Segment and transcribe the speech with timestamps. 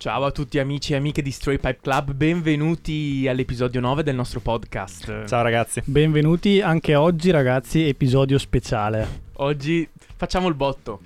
[0.00, 4.40] Ciao a tutti amici e amiche di Stray Pipe Club, benvenuti all'episodio 9 del nostro
[4.40, 5.26] podcast.
[5.26, 5.82] Ciao ragazzi.
[5.84, 9.06] Benvenuti anche oggi ragazzi, episodio speciale.
[9.34, 11.00] Oggi facciamo il botto.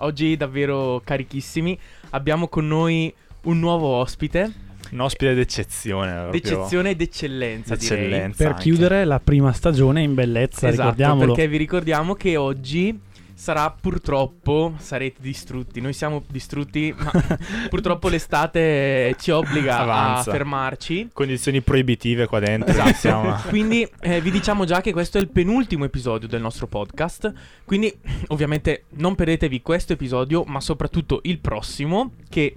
[0.00, 1.78] Oggi davvero carichissimi.
[2.10, 3.10] Abbiamo con noi
[3.44, 4.52] un nuovo ospite.
[4.90, 6.12] Un ospite d'eccezione.
[6.12, 6.30] proprio.
[6.38, 7.96] D'eccezione ed eccellenza, direi.
[7.98, 8.36] D'eccellenza.
[8.36, 8.62] Per anche.
[8.62, 11.32] chiudere la prima stagione in bellezza, Esatto, ricordiamolo.
[11.32, 13.00] perché vi ricordiamo che oggi
[13.34, 15.80] sarà purtroppo sarete distrutti.
[15.80, 17.10] Noi siamo distrutti, ma
[17.68, 20.30] purtroppo l'estate ci obbliga Avanza.
[20.30, 21.10] a fermarci.
[21.12, 22.70] Condizioni proibitive qua dentro.
[22.82, 23.48] Esatto.
[23.50, 27.32] Quindi eh, vi diciamo già che questo è il penultimo episodio del nostro podcast.
[27.64, 27.92] Quindi
[28.28, 32.54] ovviamente non perdetevi questo episodio, ma soprattutto il prossimo che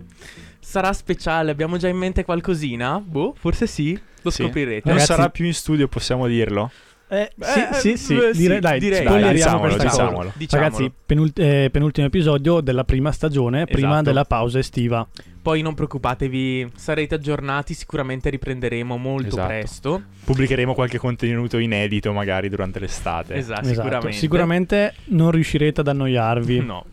[0.60, 1.52] sarà speciale.
[1.52, 3.00] Abbiamo già in mente qualcosina?
[3.00, 4.44] Boh, forse sì, lo Sì.
[4.44, 4.82] scoprirete.
[4.86, 6.70] Non Ragazzi- sarà più in studio, possiamo dirlo?
[7.10, 9.04] Eh, Eh, sì, sì, sì, eh, dire- sì, dai, direi.
[9.06, 10.02] Dai, diciamolo, questa cosa.
[10.04, 10.32] diciamolo.
[10.36, 10.70] Diciamolo.
[10.70, 14.04] Ragazzi, penult- eh, penultimo episodio della prima stagione, prima Esatto.
[14.04, 15.08] della pausa estiva.
[15.42, 19.48] Poi non preoccupatevi, sarete aggiornati, sicuramente riprenderemo molto Esatto.
[19.48, 20.02] presto.
[20.26, 23.36] Pubblicheremo qualche contenuto inedito magari durante l'estate.
[23.36, 23.74] Esatto, Esatto.
[23.82, 24.18] sicuramente.
[24.18, 26.60] Sicuramente non riuscirete ad annoiarvi.
[26.60, 26.84] No.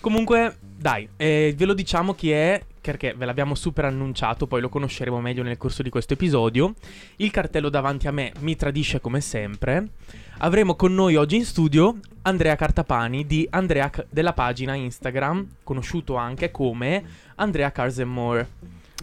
[0.00, 4.68] Comunque, dai, eh, ve lo diciamo chi è, perché ve l'abbiamo super annunciato, poi lo
[4.68, 6.74] conosceremo meglio nel corso di questo episodio.
[7.16, 9.90] Il cartello davanti a me mi tradisce come sempre.
[10.38, 16.16] Avremo con noi oggi in studio Andrea Cartapani di Andrea C- della pagina Instagram, conosciuto
[16.16, 17.02] anche come
[17.36, 18.48] Andrea Cars and More.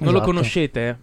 [0.02, 0.26] Non lo Esatto.
[0.26, 1.00] conoscete?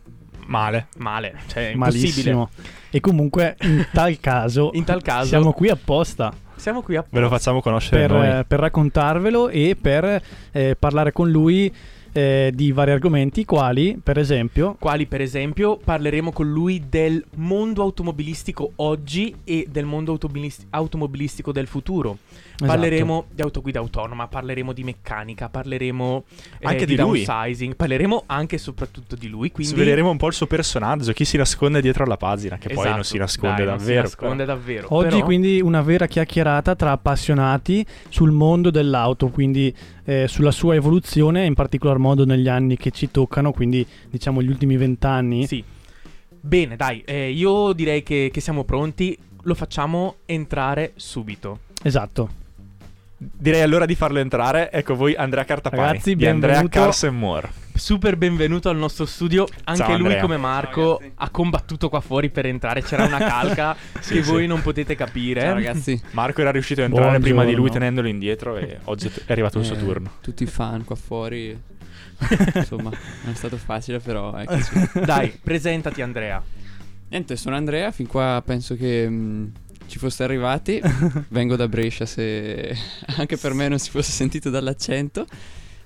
[0.47, 0.88] Male.
[0.98, 1.74] Male, cioè.
[1.74, 2.50] Malissimo.
[2.91, 7.20] E comunque, in tal caso, In tal caso siamo qui apposta siamo qui a Ve
[7.20, 8.38] lo facciamo conoscere per, noi.
[8.38, 10.22] eh, per raccontarvelo e per
[10.53, 11.72] eh, parlare con lui
[12.16, 17.82] eh, di vari argomenti, quali, per esempio, quali per esempio parleremo con lui del mondo
[17.82, 22.19] automobilistico oggi e del mondo automobilis- automobilistico del futuro.
[22.55, 22.65] esatto.
[22.66, 26.25] Parleremo di autoguida autonoma, parleremo di meccanica, parleremo
[26.59, 27.25] eh, Anche di lui.
[27.25, 29.50] downsizing, parleremo anche e soprattutto di lui.
[29.53, 32.78] Quindi Sveleremo un po' il suo personaggio, chi si nasconde dietro alla pagina, che poi
[32.78, 34.06] Esatto, non si nasconde dai, non davvero.
[34.09, 34.87] si nasconde davvero.
[34.91, 39.75] Oggi però- quindi una vera chiacchierata tra appassionati sul mondo dell'auto, quindi
[40.06, 44.49] eh, sulla sua evoluzione, in particolar modo negli anni che ci toccano, quindi diciamo gli
[44.49, 45.47] ultimi vent'anni.
[45.47, 45.62] Sì.
[46.41, 49.19] Bene, dai, eh, io direi che, che siamo pronti.
[49.43, 51.61] Lo facciamo entrare subito.
[51.83, 52.28] Esatto.
[53.17, 54.71] Direi allora di farlo entrare.
[54.71, 55.83] Ecco voi Andrea Cartapani.
[55.83, 56.78] Ragazzi, di Andrea benvenuto.
[56.78, 57.50] Cars and More.
[57.76, 59.47] Super benvenuto al nostro studio.
[59.64, 60.20] Anche Ciao, lui, Andrea.
[60.22, 62.82] come Marco, ha combattuto qua fuori per entrare.
[62.82, 64.31] C'era una calca Sì, che sì.
[64.31, 65.42] voi non potete capire.
[65.42, 67.72] Ciao ragazzi, Marco era riuscito a entrare prima di lui Buongiorno.
[67.78, 70.10] tenendolo indietro e oggi è arrivato il suo Eh, turno.
[70.22, 71.56] tutti i fan qua fuori.
[72.54, 72.91] Insomma,
[73.25, 74.91] non è stato facile, però eccoci.
[75.04, 76.43] Dai, presentati, Andrea.
[77.08, 79.53] Niente, sono Andrea, fin qua penso che mh,
[79.87, 80.81] ci foste arrivati.
[81.28, 82.75] Vengo da Brescia, se
[83.19, 85.26] anche per me non si fosse sentito dall'accento.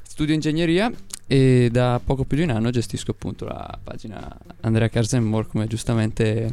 [0.02, 0.90] Studio ingegneria
[1.32, 5.46] e da poco più di un anno gestisco appunto la pagina Andrea Cars and More,
[5.46, 6.52] come giustamente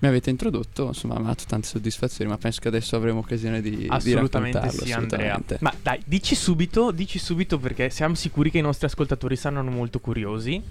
[0.00, 0.86] mi avete introdotto.
[0.86, 4.58] Insomma, mi ha dato tante soddisfazioni, ma penso che adesso avremo occasione di, di Assolutamente
[4.58, 4.86] raccontarlo.
[4.86, 5.32] sì, Andrea.
[5.32, 5.58] assolutamente.
[5.60, 9.98] Ma dai, dici subito, dici subito perché siamo sicuri che i nostri ascoltatori saranno molto
[10.00, 10.62] curiosi.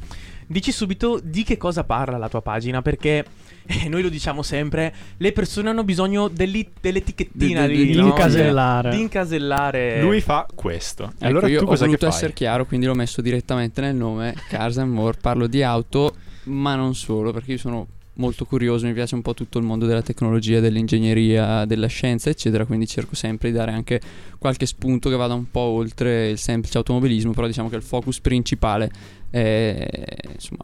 [0.50, 3.26] Dici subito di che cosa parla la tua pagina, perché
[3.66, 8.08] eh, noi lo diciamo sempre, le persone hanno bisogno dell'etichettina Di- lì, di- Di no?
[8.08, 8.90] incasellare.
[8.92, 10.02] Di incasellare.
[10.02, 11.04] Lui fa questo.
[11.04, 12.16] E Ecco, allora io tu ho cosa che voluto fai?
[12.16, 15.18] essere chiaro, quindi l'ho messo direttamente nel nome Cars and More.
[15.20, 19.34] Parlo di auto, ma non solo, perché io sono molto curioso, mi piace un po'
[19.34, 24.00] tutto il mondo della tecnologia, dell'ingegneria, della scienza, eccetera, quindi cerco sempre di dare anche
[24.38, 28.20] qualche spunto che vada un po' oltre il semplice automobilismo, però diciamo che il focus
[28.20, 28.92] principale
[29.30, 29.88] è
[30.34, 30.64] insomma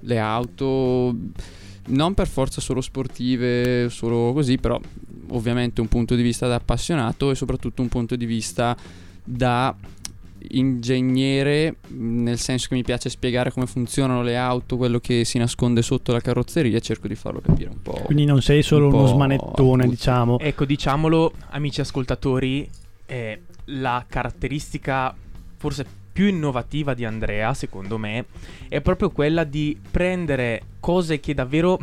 [0.00, 1.14] le auto
[1.86, 4.80] non per forza solo sportive, solo così, però
[5.30, 8.76] ovviamente un punto di vista da appassionato e soprattutto un punto di vista
[9.22, 9.74] da
[10.48, 15.82] ingegnere, nel senso che mi piace spiegare come funzionano le auto, quello che si nasconde
[15.82, 18.00] sotto la carrozzeria cerco di farlo capire un po'.
[18.04, 20.38] Quindi non sei solo un uno smanettone, diciamo.
[20.38, 22.68] Ecco, diciamolo, amici ascoltatori,
[23.06, 25.14] eh, la caratteristica
[25.56, 28.26] forse più innovativa di Andrea, secondo me,
[28.68, 31.78] è proprio quella di prendere cose che davvero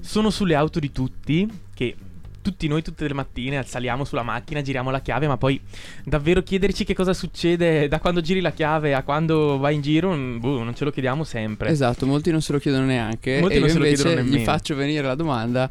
[0.00, 1.94] sono sulle auto di tutti, che
[2.44, 5.58] tutti noi tutte le mattine saliamo sulla macchina, giriamo la chiave, ma poi
[6.04, 10.14] davvero chiederci che cosa succede da quando giri la chiave a quando vai in giro,
[10.14, 11.70] mm, boh, non ce lo chiediamo sempre.
[11.70, 13.40] Esatto, molti non se lo chiedono neanche.
[13.40, 14.52] Molti e non io se lo invece chiedono gli nemmeno.
[14.52, 15.70] faccio venire la domanda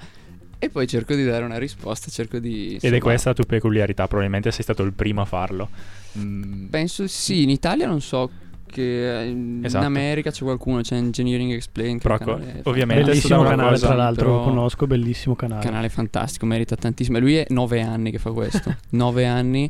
[0.57, 2.79] e poi cerco di dare una risposta, cerco di...
[2.81, 5.69] Ed è questa la tua peculiarità, probabilmente sei stato il primo a farlo.
[6.17, 8.31] Mm, Penso sì, in Italia non so
[8.73, 9.85] che in Esatto.
[9.85, 13.85] America c'è qualcuno, c'è Engineering Explain che è un Però, canale ovviamente, Bellissimo canale, cosa-
[13.87, 15.63] tra l'altro, lo conosco, bellissimo canale.
[15.63, 17.17] canale fantastico, merita tantissimo.
[17.17, 18.75] E lui è nove anni che fa questo.
[18.91, 19.69] nove anni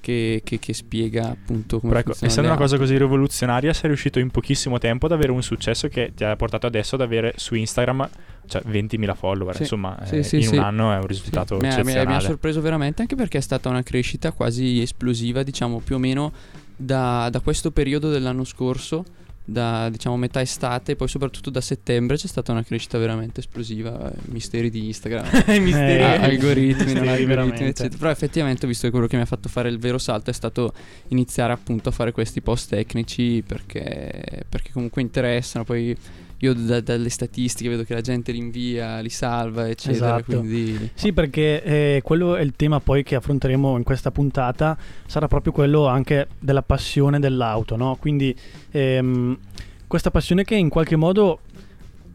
[0.00, 4.18] che, che- che spiega appunto come Però ecco, essendo una cosa così rivoluzionaria, sei riuscito
[4.18, 7.54] in pochissimo tempo ad avere un successo che ti ha portato adesso ad avere su
[7.54, 8.08] Instagram
[8.46, 9.54] cioè 20.000 follower.
[9.54, 10.56] Sì, Insomma, sì, eh, sì, in sì.
[10.56, 12.24] un anno è un Sì, risultato mi, ha, mi ha- mi ha eccezionale.
[12.24, 16.32] sorpreso veramente anche perché è stata una crescita quasi esplosiva, diciamo più o meno
[16.80, 19.04] da, da questo periodo dell'anno scorso,
[19.44, 24.10] da diciamo metà estate, poi soprattutto da settembre c'è stata una crescita veramente esplosiva.
[24.10, 25.24] eh, Misteri di Instagram.
[25.60, 26.00] Misteri.
[26.00, 27.64] Eh, a- algoritmi, non Misteri, algoritmi, veramente.
[27.64, 27.96] eccetera.
[27.98, 30.72] Però effettivamente visto che quello che mi ha fatto fare il vero salto è stato
[31.08, 35.64] iniziare appunto a fare questi post tecnici perché, perché comunque interessano.
[35.64, 35.96] Poi
[36.42, 40.16] io da- dalle statistiche vedo che la gente li invia, li salva, eccetera.
[40.16, 40.38] Esatto.
[40.38, 44.76] Quindi Sì, perché eh, quello è il tema poi che affronteremo in questa puntata,
[45.06, 47.96] sarà proprio quello anche della passione dell'auto, no?
[48.00, 48.34] Quindi
[48.70, 49.38] ehm,
[49.86, 51.40] questa passione che in qualche modo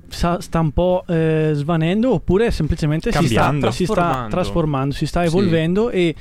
[0.07, 3.71] sa- sta un po' eh, svanendo oppure semplicemente si sta, Cambiando.
[3.71, 4.93] si sta Trasformando.
[4.95, 5.27] si sta Sì.
[5.27, 6.15] evolvendo e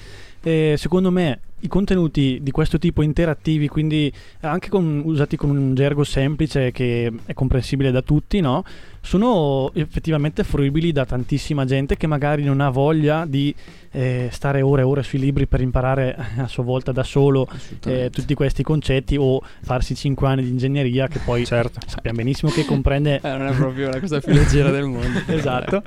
[0.44, 5.74] eh, secondo me i contenuti di questo tipo interattivi, quindi anche con- usati con un
[5.74, 8.62] gergo semplice che è comprensibile da tutti, no?
[9.00, 13.54] sono effettivamente fruibili da tantissima gente che magari non ha voglia di
[13.92, 17.46] eh, stare ore e ore sui libri per imparare a sua volta da solo
[17.86, 21.80] eh, tutti questi concetti o farsi 5 anni di ingegneria che poi Certo.
[21.86, 25.20] sappiamo benissimo che comprende Eh, non è proprio la cosa più leggera del mondo.
[25.28, 25.82] esatto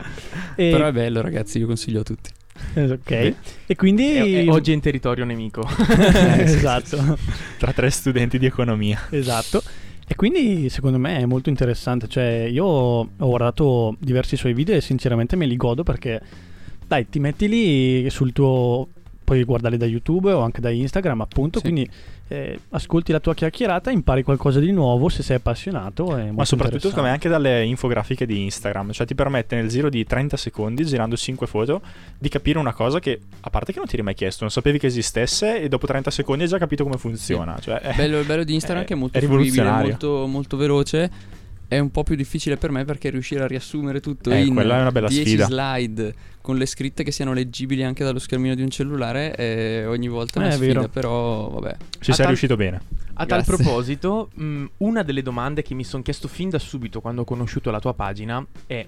[0.55, 2.29] e, Però è bello, ragazzi, io consiglio a tutti.
[2.73, 5.67] Eh, ok e quindi E- e oggi è in territorio nemico.
[6.37, 7.17] esatto
[7.57, 9.07] Tra tre studenti di economia.
[9.09, 9.61] Esatto.
[10.09, 12.07] E quindi secondo me è molto interessante.
[12.07, 16.21] Cioè, io ho guardato diversi suoi video e sinceramente me li godo perché,
[16.87, 18.87] dai, ti metti lì sul tuo.
[19.23, 21.59] Puoi guardarli da YouTube o anche da Instagram, appunto.
[21.59, 21.65] Sì.
[21.65, 21.89] Quindi
[22.29, 26.15] eh, ascolti la tua chiacchierata, impari qualcosa di nuovo se sei appassionato.
[26.17, 30.03] È Ma soprattutto come anche dalle infografiche di Instagram, cioè ti permette nel giro di
[30.03, 31.81] 30 secondi, girando 5 foto,
[32.17, 34.77] di capire una cosa che, a parte che non ti eri mai chiesto, non sapevi
[34.77, 37.57] che esistesse e dopo 30 secondi hai già capito come funziona.
[37.59, 39.89] Cioè, è- Bello, il bello di Instagram è- che è molto è fruibile, rivoluzionario.
[39.89, 41.11] molto, molto veloce.
[41.67, 44.77] È un po' più difficile per me perché riuscire a riassumere tutto Eh, in quella
[44.77, 45.45] è una bella 10 sfida.
[45.45, 50.07] slide con le scritte che siano leggibili anche dallo schermino di un cellulare è ogni
[50.07, 50.87] volta una Eh, è sfida, vero.
[50.87, 51.75] però vabbè.
[51.99, 52.81] ci sei tal- riuscito bene.
[53.19, 53.55] A tal Grazie.
[53.63, 57.69] proposito, mh, una delle domande che mi sono chiesto fin da subito quando ho conosciuto
[57.71, 58.85] la tua pagina è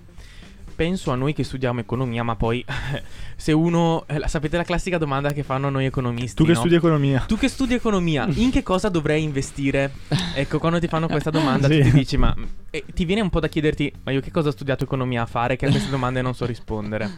[0.80, 2.64] penso a noi che studiamo economia, ma poi
[3.36, 6.60] se uno eh, sapete la classica domanda che fanno a noi economisti, Tu che no?
[6.60, 7.26] studi economia.
[7.28, 9.92] Tu che studi economia, in che cosa dovrei investire?
[10.34, 11.80] Ecco, quando ti fanno questa domanda, Sì.
[11.80, 12.34] tu ti dici, ma
[12.70, 15.26] e ti viene un po' da chiederti, ma io che cosa ho studiato economia a
[15.26, 15.58] fare?
[15.58, 17.12] Che a queste domande non so rispondere.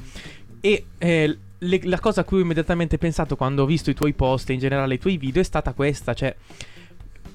[0.60, 4.14] E eh, le- la cosa a cui ho immediatamente pensato quando ho visto i tuoi
[4.14, 6.36] post e in generale i tuoi video è stata questa, cioè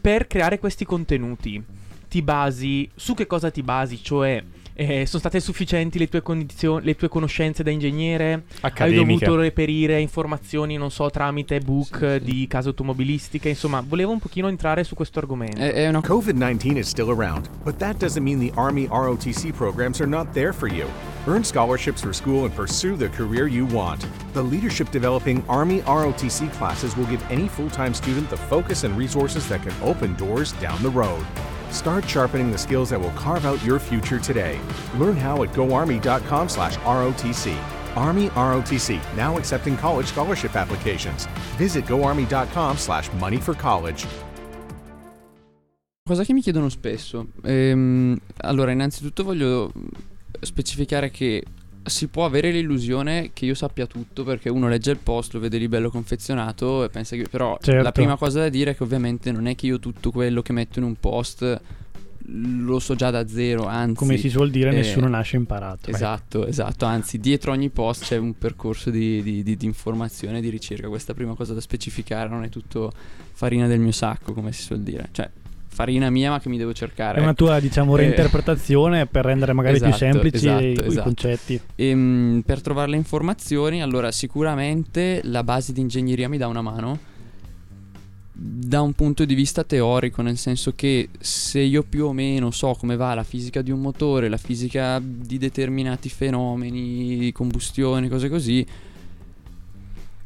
[0.00, 1.62] per creare questi contenuti
[2.08, 4.42] ti basi su che cosa ti basi, cioè
[4.76, 8.32] eh, sono state sufficienti le tue condizioni, le tue conoscenze da ingegnere?
[8.32, 9.24] Hai Accademica.
[9.26, 14.84] dovuto reperire informazioni, non so, tramite book di case automobilistiche, insomma, volevo un pochino entrare
[14.84, 15.56] su questo argomento.
[15.56, 19.52] È, è una COVID 19 is still around, but that doesn't mean the Army ROTC
[19.52, 20.86] programs are not there for you.
[21.26, 24.06] Earn scholarships for school and pursue the career you want.
[24.32, 28.96] The leadership developing Army ROTC classes will give any full time student the focus and
[28.96, 31.24] resources that can open doors down the road.
[31.70, 34.60] Start sharpening the skills that will carve out your future today.
[34.96, 37.56] Learn how at goarmy.com slash ROTC.
[37.94, 41.26] Army ROTC, now accepting college scholarship applications.
[41.56, 44.06] Visit goarmy.com slash money for college.
[46.06, 47.26] cosa che mi chiedono spesso.
[47.42, 49.72] Ehm, allora, innanzitutto voglio
[50.40, 51.42] specificare che
[51.86, 55.58] si può avere l'illusione che io sappia tutto perché uno legge il post, lo vede
[55.58, 57.82] lì bello confezionato e pensa che però Certo.
[57.82, 60.52] la prima cosa da dire è che ovviamente non è che io tutto quello che
[60.52, 61.60] metto in un post
[62.28, 66.44] lo so già da zero, anzi come si suol dire eh, nessuno nasce imparato Esatto,
[66.46, 70.88] esatto, anzi dietro ogni post c'è un percorso di, di- di- di informazione, di ricerca,
[70.88, 72.92] questa è la prima cosa da specificare, non è tutto
[73.32, 75.30] farina del mio sacco come si suol dire, cioè
[75.76, 77.18] farina mia ma che mi devo cercare.
[77.18, 78.00] è una tua diciamo Eh.
[78.00, 81.02] reinterpretazione per rendere magari più Esatto, semplici esatto, i, esatto.
[81.02, 86.62] concetti Ehm, per trovare le informazioni, allora sicuramente la base di ingegneria mi dà una
[86.62, 86.98] mano.
[88.38, 92.74] da un punto di vista teorico, nel senso che se io più o meno so
[92.78, 98.66] come va la fisica di un motore, la fisica di determinati fenomeni, combustione, cose così,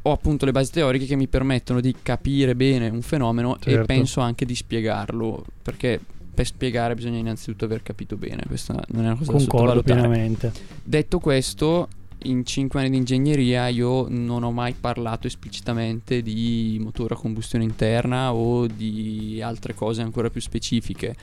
[0.03, 3.81] ho appunto le basi teoriche che mi permettono di capire bene un fenomeno Certo.
[3.81, 5.99] e penso anche di spiegarlo, perché
[6.33, 9.99] per spiegare bisogna innanzitutto aver capito bene, questa non è una cosa da Concordo sottovalutare.
[10.01, 10.51] pienamente.
[10.83, 11.87] Detto questo,
[12.23, 17.63] in 5 anni di ingegneria io non ho mai parlato esplicitamente di motore a combustione
[17.63, 21.15] interna o di altre cose ancora più specifiche.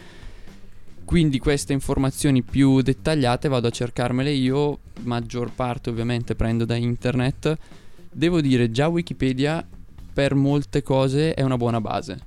[1.05, 7.57] Quindi queste informazioni più dettagliate vado a cercarmele io, maggior parte ovviamente prendo da internet.
[8.19, 9.65] Devo dire già Wikipedia
[10.13, 12.19] per molte cose è una buona base.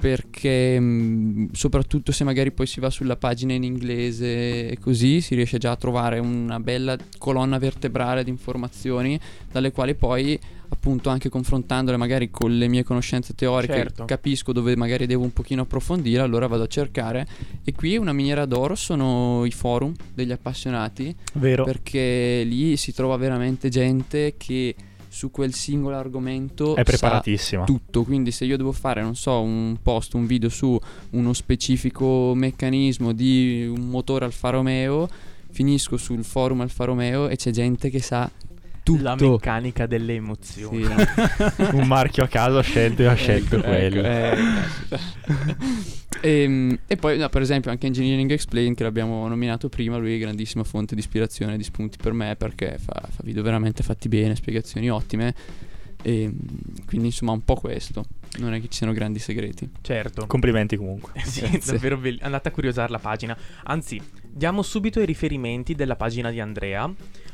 [0.00, 5.34] Perché mh, soprattutto se magari poi si va sulla pagina in inglese e così si
[5.34, 9.20] riesce già a trovare una bella colonna vertebrale di informazioni
[9.52, 10.38] dalle quali poi
[10.72, 14.04] appunto anche confrontandole magari con le mie conoscenze teoriche Certo.
[14.04, 17.26] capisco dove magari devo un pochino approfondire allora vado a cercare
[17.64, 21.64] e qui una miniera d'oro sono i forum degli appassionati Vero.
[21.64, 24.74] perché lì si trova veramente gente che
[25.10, 27.64] su quel singolo argomento È preparatissima.
[27.64, 30.78] tutto, quindi se io devo fare, non so, un post, un video su
[31.10, 35.08] uno specifico meccanismo di un motore Alfa Romeo,
[35.50, 38.30] finisco sul forum Alfa Romeo e c'è gente che sa
[38.82, 39.02] tutto.
[39.02, 40.84] La meccanica delle emozioni.
[40.84, 41.62] Sì.
[41.76, 44.02] Un marchio a caso ha scelto e ha scelto Ecco, quello.
[44.02, 44.98] ecco, eh,
[46.22, 50.18] Ehm, e poi, no, per esempio, anche Engineering Explain, che l'abbiamo nominato prima, lui è
[50.18, 54.08] grandissima fonte di ispirazione e di spunti per me perché fa, fa video veramente fatti
[54.08, 55.34] bene, spiegazioni ottime.
[56.02, 56.30] E
[56.86, 58.04] quindi, insomma, un po' questo.
[58.38, 59.68] Non è che ci siano grandi segreti.
[59.80, 60.26] Certo.
[60.26, 61.12] Complimenti comunque.
[61.14, 61.72] Eh sì, Grazie.
[61.72, 62.18] davvero bello.
[62.22, 63.36] Andate a curiosare la pagina.
[63.64, 66.92] Anzi, diamo subito i riferimenti della pagina di Andrea.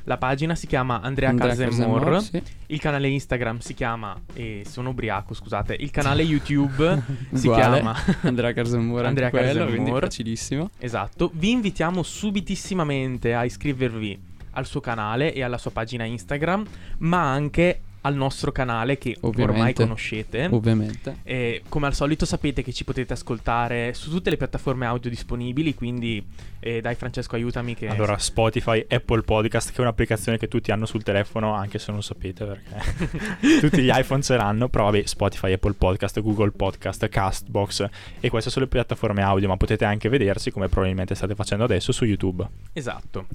[0.09, 1.55] La pagina si chiama Andrea, Andrea.
[1.55, 2.41] Carzenmore, sì.
[2.67, 4.17] Il canale Instagram si chiama.
[4.35, 5.77] E sono ubriaco, scusate.
[5.79, 7.03] Il canale YouTube
[7.35, 7.75] si Uguale.
[7.81, 7.97] chiama.
[8.23, 10.71] Andrea Carzenmore, Andrea quello, quindi facilissimo.
[10.79, 11.31] Esatto.
[11.35, 16.65] Vi invitiamo subitissimamente a iscrivervi al suo canale e alla sua pagina Instagram,
[16.99, 19.83] ma anche al nostro canale che ormai Ovviamente.
[19.83, 20.49] conoscete.
[20.51, 21.19] Ovviamente.
[21.25, 25.75] E come al solito sapete che ci potete ascoltare su tutte le piattaforme audio disponibili,
[25.75, 26.25] quindi
[26.61, 27.89] eh, dai Francesco aiutami che...
[27.89, 32.03] Allora, Spotify, Apple Podcast, che è un'applicazione che tutti hanno sul telefono, anche se non
[32.03, 37.89] sapete perché tutti gli iPhone ce l'hanno, però vabbè, Spotify, Apple Podcast, Google Podcast, Castbox
[38.21, 41.91] e queste sono le piattaforme audio, ma potete anche vedersi, come probabilmente state facendo adesso,
[41.91, 42.47] su YouTube.
[42.73, 43.27] Esatto.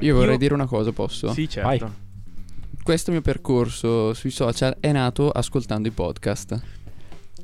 [0.00, 1.32] Io vorrei Io- dire una cosa, posso?
[1.32, 1.68] Sì, certo.
[1.68, 2.06] Vai.
[2.88, 6.77] Questo mio percorso sui social è nato ascoltando i podcast.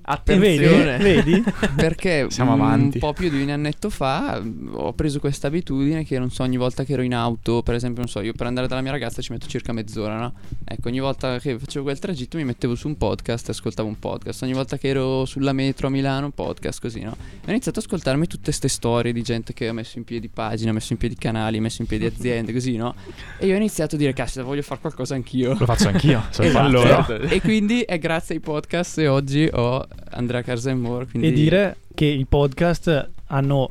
[0.06, 0.64] E vedi?
[0.64, 0.96] Attenzione.
[1.04, 1.44] Vedi?
[1.76, 2.96] Perché Siamo avanti.
[2.96, 6.42] un po' più di un annetto fa mm, ho preso questa abitudine che non so,
[6.42, 8.90] ogni volta che ero in auto, per esempio, non so, io per andare dalla mia
[8.90, 10.32] ragazza ci metto circa mezz'ora, no?
[10.64, 13.98] Ecco, ogni volta che facevo quel tragitto mi mettevo su un podcast e ascoltavo un
[13.98, 14.42] podcast.
[14.42, 17.16] Ogni volta che ero sulla metro a Milano, un podcast, così, no?
[17.42, 20.28] E ho iniziato ad ascoltarmi tutte queste storie di gente che ha messo in piedi
[20.28, 22.94] pagine, ha messo in piedi canali, ha messo in piedi aziende, così, no?
[23.38, 25.56] E io ho iniziato a dire, caspita, voglio fare qualcosa anch'io.
[25.58, 27.18] Lo faccio anch'io, se lo Esatto.
[27.18, 27.34] Certo.
[27.34, 31.06] E quindi è grazie ai podcast e oggi ho Andrea Carzenmore.
[31.06, 33.70] Quindi E dire che i podcast hanno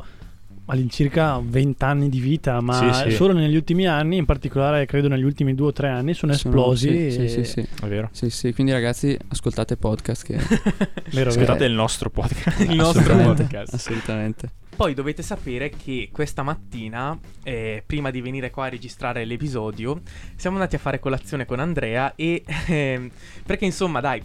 [0.66, 3.16] all'incirca 20 anni di vita, ma Sì, sì.
[3.16, 6.54] solo negli ultimi anni, in particolare credo negli ultimi due o tre anni, sono sono-
[6.54, 6.88] esplosi.
[6.88, 7.68] Sì, e- sì, sì, sì.
[7.82, 8.10] È vero.
[8.14, 11.30] Sì, sì, quindi ragazzi ascoltate podcast che Vero, vero.
[11.32, 12.60] Ascoltate il nostro podcast.
[12.62, 13.74] Il nostro assolutamente, podcast.
[13.74, 14.50] assolutamente.
[14.76, 20.02] Poi dovete sapere che questa mattina, eh, prima di venire qua a registrare l'episodio,
[20.36, 22.44] siamo andati a fare colazione con Andrea e...
[22.68, 23.12] ehm,
[23.46, 24.24] perché insomma, dai,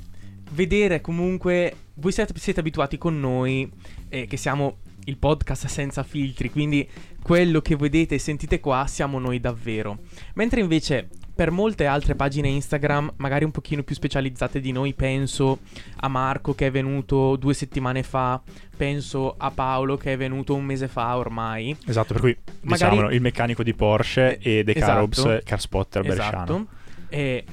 [0.51, 1.75] vedere comunque...
[1.99, 3.69] Voi siete, siete abituati con noi,
[4.09, 4.77] eh, che siamo
[5.07, 6.89] il podcast senza filtri, quindi
[7.23, 9.99] quello che vedete e sentite qua siamo noi davvero.
[10.35, 15.61] Mentre invece per molte altre pagine Instagram, magari un pochino più specializzate di noi, penso
[15.97, 18.41] a Marco che è venuto due settimane fa,
[18.77, 21.77] penso a Paolo che è venuto un mese fa ormai.
[21.87, 25.09] Esatto, per cui Magari- diciamolo, il meccanico di Porsche e De Esatto.
[25.09, 26.43] Carobs, car spotter bresciano.
[26.43, 26.67] Esatto.
[27.09, 27.45] E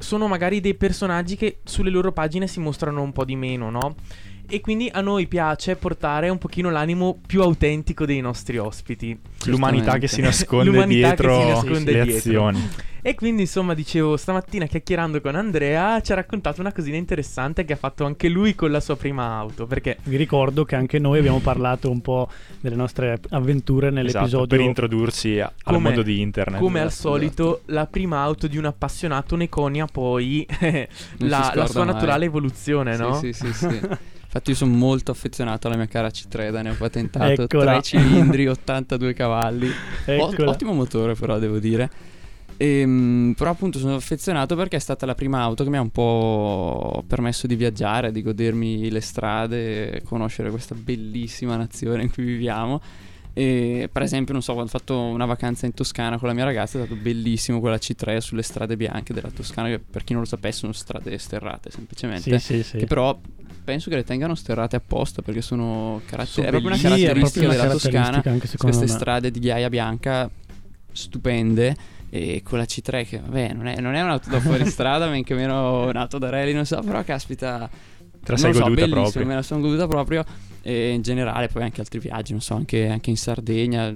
[0.00, 3.94] sono magari dei personaggi che sulle loro pagine si mostrano un po' di meno, no?
[4.52, 9.16] E quindi a noi piace portare un pochino l'animo più autentico dei nostri ospiti.
[9.44, 12.16] L'umanità che si nasconde dietro si nasconde le dietro.
[12.48, 12.68] azioni.
[13.02, 17.72] E quindi insomma dicevo, stamattina chiacchierando con Andrea ci ha raccontato una cosina interessante che
[17.74, 19.66] ha fatto anche lui con la sua prima auto.
[19.66, 22.28] Perché Vi ricordo che anche noi abbiamo parlato un po'
[22.60, 24.46] delle nostre avventure Esatto, nell'episodio.
[24.48, 26.58] per introdursi a- al Come- mondo di internet.
[26.60, 30.44] come al esatto, solito la prima auto di un appassionato ne conia poi
[31.18, 31.94] la, la sua mai.
[31.94, 33.14] naturale evoluzione, no?
[33.14, 33.80] Sì, sì, sì, sì.
[34.32, 37.72] Infatti io sono molto affezionato alla mia cara C3 da ne ho patentato Eccola.
[37.72, 39.66] 3 cilindri, 82 cavalli.
[39.66, 40.50] O- Eccola.
[40.50, 41.90] ottimo motore però devo dire.
[42.56, 45.90] Ehm, però appunto sono affezionato perché è stata la prima auto che mi ha un
[45.90, 52.80] po' permesso di viaggiare, di godermi le strade, conoscere questa bellissima nazione in cui viviamo.
[53.32, 56.44] E per esempio, non so, quando ho fatto una vacanza in Toscana con la mia
[56.44, 60.22] ragazza è stato bellissimo quella C3 sulle strade bianche della Toscana, che per chi non
[60.22, 62.38] lo sapesse sono strade sterrate semplicemente.
[62.38, 62.76] Sì, sì, sì.
[62.78, 63.18] Che però
[63.70, 67.52] penso che le tengano sterrate apposta perché sono caratter- è proprio una caratteristica proprio una
[67.52, 68.88] della Toscana caratteristica queste me.
[68.90, 70.28] strade di ghiaia bianca
[70.90, 71.76] stupende
[72.10, 75.34] e con la C3 che vabbè non è, non è un'auto da fuoristrada men che
[75.34, 77.70] meno un'auto da rally non so però caspita
[78.22, 79.26] Te la sei so, goduta bellissimo, proprio.
[79.26, 80.24] me la sono goduta proprio
[80.62, 83.94] e in generale poi anche altri viaggi non so anche, anche in Sardegna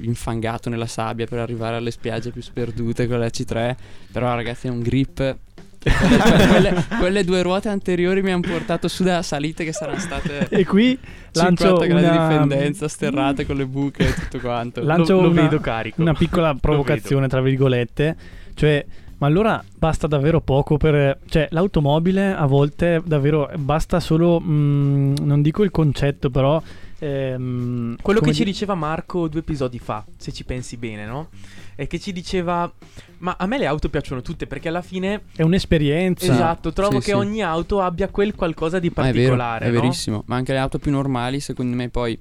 [0.00, 3.74] infangato nella sabbia per arrivare alle spiagge più sperdute con la C3
[4.12, 5.36] però ragazzi è un grip
[5.82, 10.64] quelle, quelle- due ruote anteriori mi hanno portato su da salite che saranno state E
[10.64, 10.98] qui
[11.32, 14.82] lancio 50 gradi una, di pendenza sterrate con le buche e tutto quanto.
[14.82, 16.00] lancio Lo- lo una, vedo carico.
[16.00, 18.16] una piccola provocazione, tra virgolette.
[18.54, 18.84] Cioè,
[19.18, 21.18] ma allora basta davvero poco per...
[21.28, 24.40] Cioè, l'automobile a volte davvero basta solo...
[24.40, 26.60] mm, non dico il concetto, però...
[26.98, 31.28] ehm, Quello che ci di- diceva Marco due episodi fa, se ci pensi bene, no?
[31.76, 32.70] E che ci diceva,
[33.18, 36.32] ma a me le auto piacciono tutte perché alla fine, È un'esperienza.
[36.32, 37.16] esatto, trovo Sì, che sì.
[37.16, 39.80] ogni auto abbia quel qualcosa di Ma è vero, particolare, è no?
[39.80, 40.22] verissimo.
[40.26, 42.18] Ma anche le auto più normali, secondo me, poi.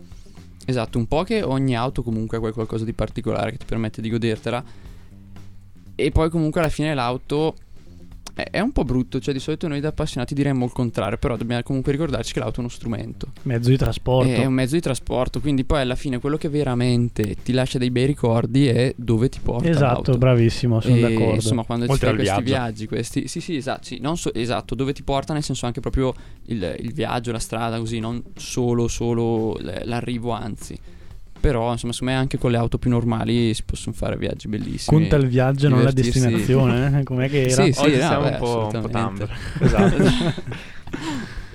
[0.69, 4.01] Esatto, un po' che ogni auto comunque ha quel qualcosa di particolare che ti permette
[4.01, 4.63] di godertela.
[5.96, 7.55] E poi comunque alla fine l'auto
[8.38, 11.36] è, è un po' brutto, cioè di solito noi da appassionati diremmo il contrario, però
[11.36, 13.32] dobbiamo comunque ricordarci che l'auto è uno strumento.
[13.44, 14.29] Mezzo di trasporto.
[14.29, 17.89] È un mezzo di trasporto, quindi poi alla fine quello che veramente ti lascia dei
[17.89, 20.17] bei ricordi è dove ti porta Esatto, l'auto.
[20.17, 21.34] bravissimo, sono E, d'accordo.
[21.34, 22.62] Insomma, quando ci Oltre fai al questi viaggio.
[22.63, 23.27] viaggi, questi.
[23.27, 23.84] Sì, sì, esatto.
[23.86, 26.13] sì, non so- esatto, dove ti porta, nel senso anche proprio
[26.46, 30.77] il, il viaggio, la strada, così, non solo, solo l'arrivo, anzi.
[31.39, 35.00] Però, insomma, secondo me anche con le auto più normali si possono fare viaggi bellissimi.
[35.00, 37.00] Conta il viaggio, non la destinazione.
[37.00, 37.03] eh?
[37.06, 37.63] Com'è che era?
[37.63, 38.89] Sì, sì, Oggi no, siamo beh, un po', un po'.
[38.89, 39.29] Tumblr.
[39.62, 40.03] Esatto.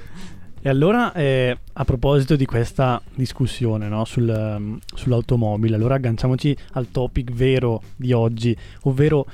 [0.65, 6.89] E allora, eh, a proposito di questa discussione no, sul, ehm, sull'automobile, allora agganciamoci al
[6.93, 9.27] topic vero di oggi, ovvero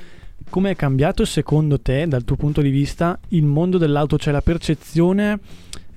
[0.49, 4.41] come è cambiato secondo te, dal tuo punto di vista, il mondo dell'auto, cioè la
[4.41, 5.39] percezione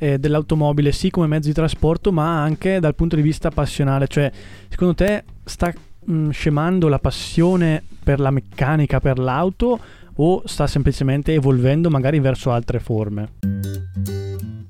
[0.02, 4.32] eh, dell'automobile, sì come mezzo di trasporto, ma anche dal punto di vista passionale, cioè
[4.68, 5.72] secondo te sta
[6.04, 9.78] mh, scemando la passione per la meccanica, per l'auto
[10.16, 14.21] o sta semplicemente evolvendo magari verso altre forme?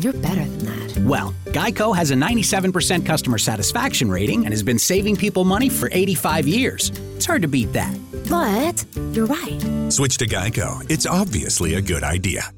[0.00, 0.98] You're better than that.
[1.04, 5.88] Well, Geico has a 97% customer satisfaction rating and has been saving people money for
[5.90, 6.90] 85 years.
[7.16, 7.96] It's hard to beat that.
[8.28, 9.90] But you're right.
[9.90, 10.84] Switch to Geico.
[10.90, 12.52] It's obviously a good idea.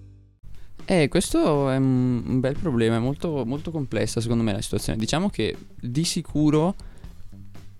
[0.85, 4.99] Eh, questo è un, un bel problema, è molto, molto complessa secondo me la situazione.
[4.99, 6.75] Diciamo che di sicuro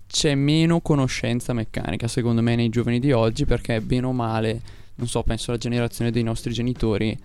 [0.07, 4.61] c'è meno conoscenza meccanica secondo me nei giovani di oggi perché bene o male,
[4.95, 7.17] non so, penso alla generazione dei nostri genitori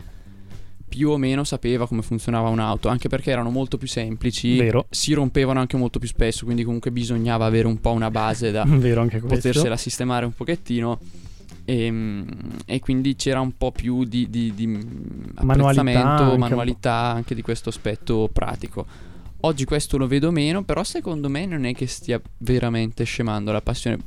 [0.94, 4.87] più o meno sapeva come funzionava un'auto, anche perché erano molto più semplici, Vero.
[4.90, 8.62] si rompevano anche molto più spesso, quindi comunque bisognava avere un po' una base da,
[9.26, 11.00] potersela sistemare un pochettino.
[11.64, 12.24] E,
[12.66, 14.66] e quindi c'era un po' più di, di, di
[15.40, 18.87] Manualità anche manualità anche di questo aspetto pratico.
[19.40, 23.61] Oggi questo lo vedo meno, però secondo me non è che stia veramente scemando la
[23.61, 23.98] passione.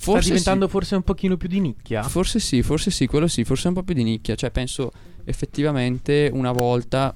[0.00, 2.02] Sta Forse diventando sì, forse un pochino più di nicchia.
[2.04, 4.34] forse sì, forse sì, quello sì, forse un po' più di nicchia.
[4.36, 4.92] Cioè penso
[5.24, 7.14] effettivamente una volta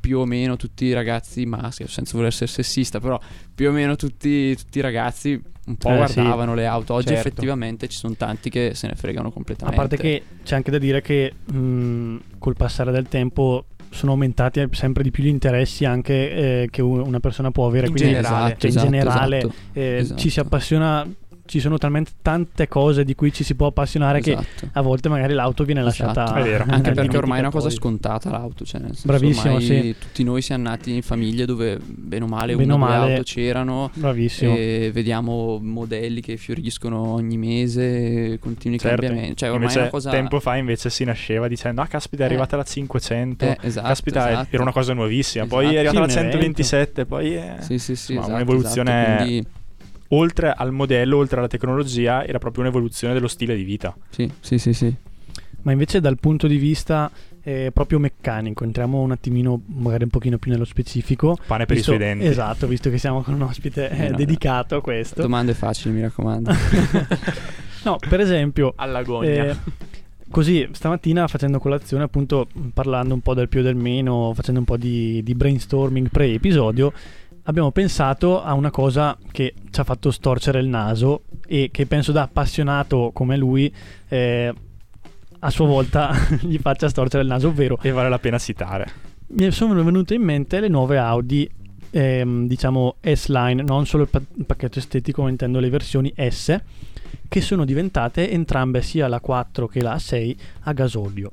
[0.00, 3.18] più o meno tutti i ragazzi maschi, senza voler essere sessista, però
[3.54, 6.14] più o meno tutti, tutti i ragazzi un po' Eh, sì.
[6.14, 6.92] guardavano le auto.
[6.94, 7.28] Oggi Certo.
[7.28, 9.80] effettivamente ci sono tanti che se ne fregano A completamente.
[9.80, 15.02] parte che c'è anche da dire che mh, col passare del tempo sono aumentati sempre
[15.04, 17.86] di più gli interessi anche eh, che una persona può avere.
[17.86, 18.56] In quindi generale.
[18.58, 20.20] cioè, in Esatto, generale esatto, eh, esatto.
[20.20, 21.08] ci si appassiona
[21.46, 24.68] ci sono talmente tante cose di cui ci si può appassionare che Esatto.
[24.72, 26.04] a volte magari l'auto viene Esatto.
[26.14, 26.64] lasciata È vero.
[26.68, 29.94] Anche perché ormai è una cosa scontata l'auto, cioè nel senso, Bravissimo, sì.
[29.98, 33.22] tutti noi siamo nati in famiglie dove bene o male Bene una o male- auto
[33.24, 34.54] c'erano Bravissimo.
[34.56, 39.00] e vediamo modelli che fioriscono ogni mese, continui Certo.
[39.02, 42.22] cambiamenti, cioè ormai invece è una cosa tempo fa invece si nasceva dicendo ah caspita
[42.22, 42.28] è Eh.
[42.28, 44.48] arrivata la 500 Eh, esatto, caspita esatto.
[44.50, 45.88] era una cosa nuovissima poi è Esatto.
[45.88, 47.56] arrivata Sì, la un 127 poi è...
[47.60, 49.46] Sì, sì, sì, esatto, un'evoluzione- quindi
[50.14, 54.58] oltre al modello oltre alla tecnologia era proprio un'evoluzione dello stile di vita sì, sì,
[54.58, 54.94] sì, sì.
[55.62, 57.10] Ma invece dal punto di vista
[57.42, 61.38] eh, proprio meccanico, entriamo un attimino, magari un pochino più nello specifico.
[61.46, 64.08] pane per Visto- i suoi denti Esatto, visto che siamo con un ospite eh, Eh,
[64.10, 65.22] no, dedicato a questo.
[65.22, 66.52] Domande facili, mi raccomando.
[67.84, 69.50] no, per esempio, All'agonia.
[69.50, 69.56] Eh,
[70.30, 74.66] così stamattina facendo colazione, appunto parlando un po' del più e del meno, facendo un
[74.66, 76.92] po' di, di brainstorming pre-episodio,
[77.44, 82.12] abbiamo pensato a una cosa che ci ha fatto storcere il naso e che penso
[82.12, 83.72] da appassionato come lui
[84.08, 84.52] eh,
[85.38, 89.50] a sua volta gli faccia storcere il naso, ovvero e vale la pena citare mi
[89.50, 91.50] sono venute in mente le nuove Audi
[91.90, 96.56] ehm, diciamo S-Line, non solo il, pa- il pacchetto estetico, ma intendo le versioni S,
[97.28, 101.30] che sono diventate entrambe sia la 4 che la 6 a gasolio.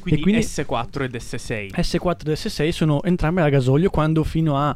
[0.00, 1.70] quindi, quindi- S4 ed S6.
[1.74, 4.74] S4 e S6 sono entrambe a gasolio quando fino a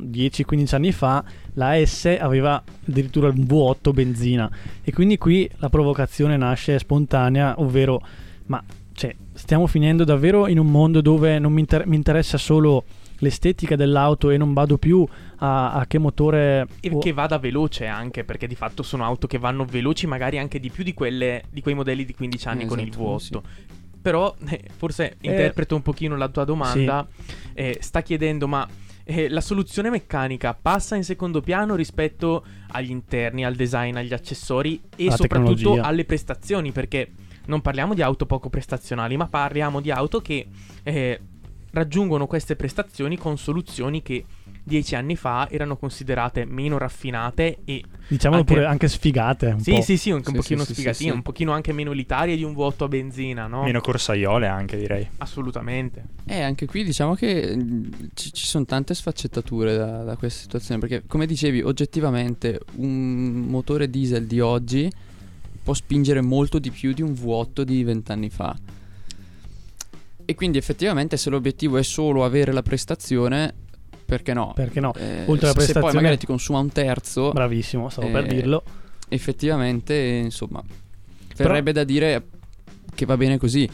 [0.00, 1.24] 10-15 anni fa
[1.54, 4.50] la S aveva addirittura un V8 benzina
[4.82, 8.00] e quindi qui la provocazione nasce spontanea, ovvero
[8.46, 8.62] ma
[8.94, 12.84] cioè, stiamo finendo davvero in un mondo dove non mi, inter- mi interessa solo
[13.18, 18.24] l'estetica dell'auto e non vado più a, a che motore E che vada veloce anche,
[18.24, 21.62] perché di fatto sono auto che vanno veloci magari anche di più di, quelle, di
[21.62, 23.18] quei modelli di 15 anni con il Esatto, V8.
[23.18, 23.40] sì.
[24.02, 27.06] Però eh, forse interpreto un pochino la tua domanda.
[27.54, 28.66] Eh, sta chiedendo, ma
[29.04, 34.80] eh, la soluzione meccanica passa in secondo piano rispetto agli interni, al design, agli accessori
[34.96, 35.82] e Alla soprattutto tecnologia.
[35.82, 37.10] alle prestazioni, perché
[37.46, 40.46] non parliamo di auto poco prestazionali, ma parliamo di auto che
[40.82, 41.20] eh,
[41.72, 44.24] raggiungono queste prestazioni con soluzioni che
[44.64, 49.72] dieci anni fa erano considerate meno raffinate e diciamo anche- pure anche sfigate un sì
[49.72, 49.80] po'.
[49.80, 51.10] sì sì un, un Sì, pochino sì, sfigatine, sì, sì.
[51.10, 53.64] un pochino anche meno elitarie di un vuoto a benzina, no?
[53.64, 56.04] meno corsaiole anche direi Assolutamente.
[56.26, 60.80] Eh, anche qui diciamo che mm, ci, ci sono tante sfaccettature da, da questa situazione,
[60.80, 64.90] perché come dicevi, oggettivamente un motore diesel di oggi
[65.62, 68.56] può spingere molto di più di un V8 di vent'anni fa.
[70.24, 73.54] E quindi effettivamente se l'obiettivo è solo avere la prestazione,
[74.12, 74.52] perché no?
[74.54, 74.92] Perché no?
[74.94, 78.24] Eh, Oltre alla se- se prestazione- poi magari ti consuma un terzo, Bravissimo, stavo per
[78.24, 78.62] Eh, dirlo.
[79.08, 80.62] effettivamente, insomma,
[81.36, 82.22] verrebbe da dire
[82.94, 83.66] che va bene così.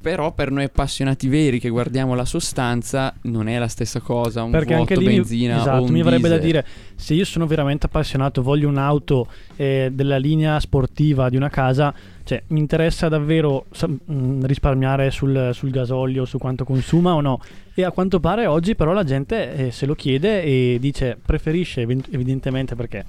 [0.00, 4.50] Però per noi appassionati veri che guardiamo la sostanza non è la stessa cosa, un
[4.50, 7.46] Perché vuoto anche lì benzina esatto, o un mi avrebbe da dire se io sono
[7.46, 9.26] veramente appassionato, voglio un'auto
[9.56, 11.92] eh, della linea sportiva di una casa,
[12.24, 17.40] cioè mi interessa davvero sa- mh, risparmiare sul, sul gasolio, su quanto consuma o no.
[17.74, 21.82] E a quanto pare oggi però la gente eh, se lo chiede e dice preferisce
[21.82, 23.04] ev- evidentemente perché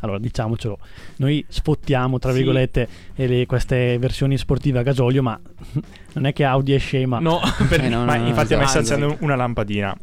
[0.00, 0.78] allora diciamocelo,
[1.16, 2.36] noi sfottiamo tra Sì.
[2.36, 5.38] virgolette eh, le- queste versioni sportive a gasolio, ma
[6.14, 7.18] non è che Audi è scema.
[7.18, 8.94] No, per- Eh, no, ma no, no, infatti a me sta esatto.
[8.94, 9.96] accendendo una lampadina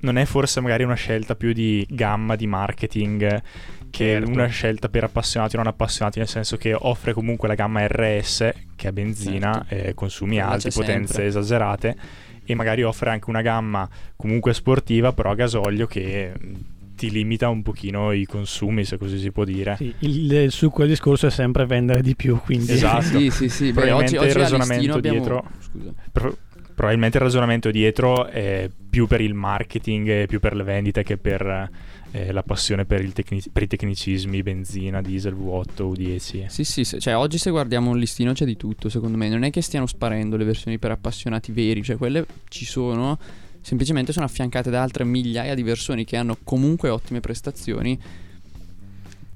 [0.00, 3.42] non è forse magari una scelta più di gamma di marketing
[3.90, 4.30] che Certo.
[4.30, 8.50] una scelta per appassionati o non appassionati nel senso che offre comunque la gamma RS
[8.76, 9.88] che è benzina Certo.
[9.88, 11.26] eh, consumi alti potenze sempre.
[11.26, 11.96] esagerate
[12.44, 16.52] e magari offre anche una gamma comunque sportiva però a gasolio che mh,
[16.96, 20.80] ti limita un pochino i consumi se così si può dire Sì, il, il succo
[20.80, 23.02] del discorso è sempre vendere di più, quindi Esatto.
[23.18, 23.72] Sì, sì, sì.
[23.72, 25.18] Beh, oggi, Probabilmente oggi il ragionamento abbiamo...
[25.18, 25.92] dietro- Scusa.
[26.10, 26.36] Pro-
[26.74, 31.16] probabilmente il ragionamento dietro è più per il marketing e più per le vendite che
[31.18, 31.70] per
[32.12, 36.84] eh, la passione per, il tecni- per i tecnicismi benzina, diesel, V8, U10 Sì, sì,
[36.84, 39.28] se- cioè oggi se guardiamo un listino c'è di tutto, secondo me.
[39.28, 43.18] Non è che stiano sparendo le versioni per appassionati veri, cioè quelle ci sono,
[43.60, 47.98] semplicemente sono affiancate da altre migliaia di versioni che hanno comunque ottime prestazioni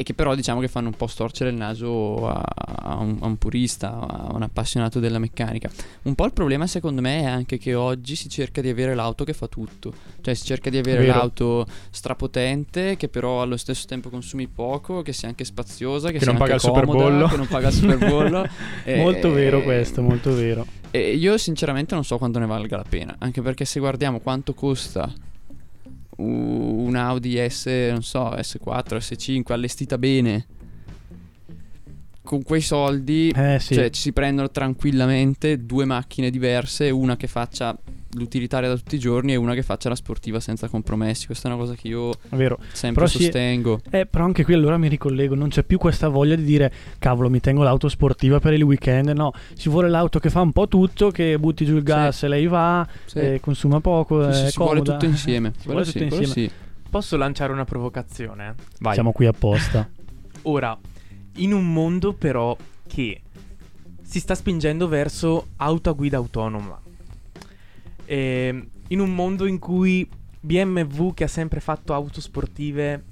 [0.03, 3.27] e che però diciamo che fanno un po' storcere il naso a, a un, a
[3.27, 5.71] un purista, a un appassionato della meccanica.
[6.03, 9.23] Un po' il problema secondo me è anche che oggi si cerca di avere l'auto
[9.25, 14.11] che fa tutto, cioè si cerca di avere l'auto strapotente che però allo stesso tempo
[14.11, 17.29] consumi poco, che sia anche spaziosa, che, Che sia non paga anche il superbollo.
[17.29, 18.49] che non paga il superbollo.
[18.85, 20.67] E- molto vero questo, molto vero.
[20.91, 24.53] e io sinceramente non so quanto ne valga la pena, anche perché se guardiamo quanto
[24.55, 25.11] costa
[26.23, 30.47] un Audi S, non so, S4, S5 allestita bene,
[32.33, 37.27] con quei soldi Eh sì, cioè, ci si prendono tranquillamente due macchine diverse, una che
[37.27, 37.77] faccia
[38.15, 41.27] l'utilitaria da tutti i giorni e una che faccia la sportiva senza compromessi.
[41.27, 43.81] Questa è una cosa che io sempre Però sì- sostengo.
[43.91, 47.29] Eh, però anche qui allora mi ricollego, non c'è più questa voglia di dire cavolo
[47.29, 50.69] mi tengo l'auto sportiva per il weekend, no, ci vuole l'auto che fa un po'
[50.69, 53.19] tutto, che butti giù il gas e lei va, Sì.
[53.19, 55.53] eh, consuma poco, Sì, sì, si vuole tutto insieme.
[55.59, 56.27] Si vuole tutto sì, insieme.
[56.27, 56.51] sì.
[56.89, 58.55] Posso lanciare una provocazione?
[58.81, 58.95] Vai.
[58.95, 59.87] Siamo qui apposta.
[60.45, 60.77] Ora,
[61.37, 63.21] in un mondo però che
[64.03, 66.81] si sta spingendo verso auto a guida autonoma,
[68.05, 70.07] Ehm, in un mondo in cui
[70.41, 73.05] BMW, che ha sempre fatto auto sportive,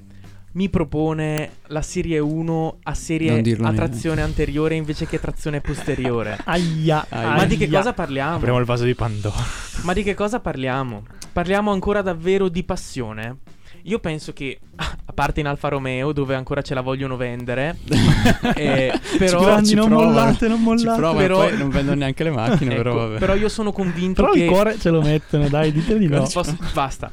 [0.52, 3.74] mi propone la Serie 1 a serie a neanche.
[3.76, 6.36] trazione anteriore invece che trazione posteriore.
[6.44, 7.36] Aia, Aia.
[7.36, 8.36] Ma di che cosa parliamo?
[8.36, 9.36] Apriamo il vaso di Pandora.
[9.84, 11.04] Ma di che cosa parliamo?
[11.32, 13.36] Parliamo ancora davvero di passione?
[13.84, 17.76] Io penso che, a parte in Alfa Romeo, dove ancora ce la vogliono vendere,
[18.54, 20.10] eh, però, Grandi, ci non provano.
[20.10, 20.96] mollate, non Ci mollate.
[20.98, 23.18] provano, però- poi non vendono neanche le macchine, ecco, però vabbè.
[23.18, 24.44] però io sono convinto Però che...
[24.44, 26.26] il cuore ce lo mettono, dai, dite di no.
[26.32, 27.10] Posso- basta.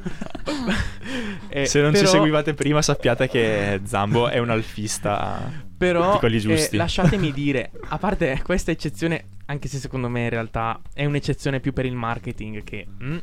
[1.50, 5.66] Eh, Se non però- ci seguivate prima, sappiate che Zambo è un alfista.
[5.78, 10.30] Però di quelli eh, lasciatemi dire, a parte questa eccezione, anche se secondo me in
[10.30, 13.18] realtà è un'eccezione più per il marketing che mm,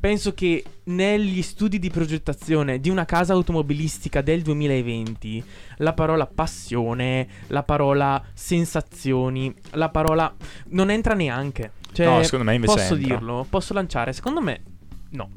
[0.00, 5.44] penso che negli studi di progettazione di una casa automobilistica del 2020
[5.78, 10.34] la parola passione, la parola sensazioni, la parola
[10.70, 11.72] non entra neanche.
[11.92, 13.08] Cioè, No, secondo me invece posso entra.
[13.16, 14.62] dirlo, posso lanciare, secondo me
[15.10, 15.30] no.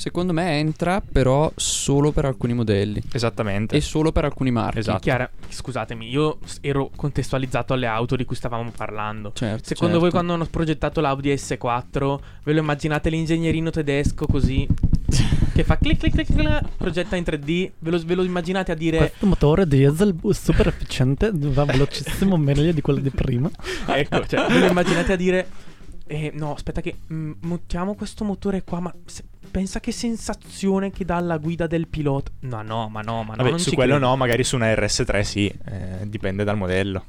[0.00, 3.76] Secondo me entra, però solo per alcuni modelli Esattamente.
[3.76, 4.78] e solo per alcuni marchi.
[4.78, 5.00] Esatto.
[5.00, 9.32] Chiara, scusatemi, io ero contestualizzato alle auto di cui stavamo parlando.
[9.34, 9.98] Certo, Secondo certo.
[9.98, 14.66] voi quando hanno progettato l'Audi S4, ve lo immaginate l'ingegnerino tedesco così
[15.52, 18.76] che fa clic clic clic, clic progetta in 3D, ve lo, ve lo immaginate a
[18.76, 23.50] dire Questo motore diesel super efficiente, va velocissimo, meglio di quello di prima.
[23.88, 25.46] ecco, cioè, ve lo immaginate a dire
[26.12, 31.04] eh, no, aspetta che mm, montiamo questo motore qua, ma se- pensa che sensazione che
[31.04, 32.30] dà alla guida del pilota.
[32.40, 34.06] No, no, ma no, ma no, Vabbè, non su quello credo.
[34.08, 37.04] no, magari su una RS3 sì, eh, dipende dal modello.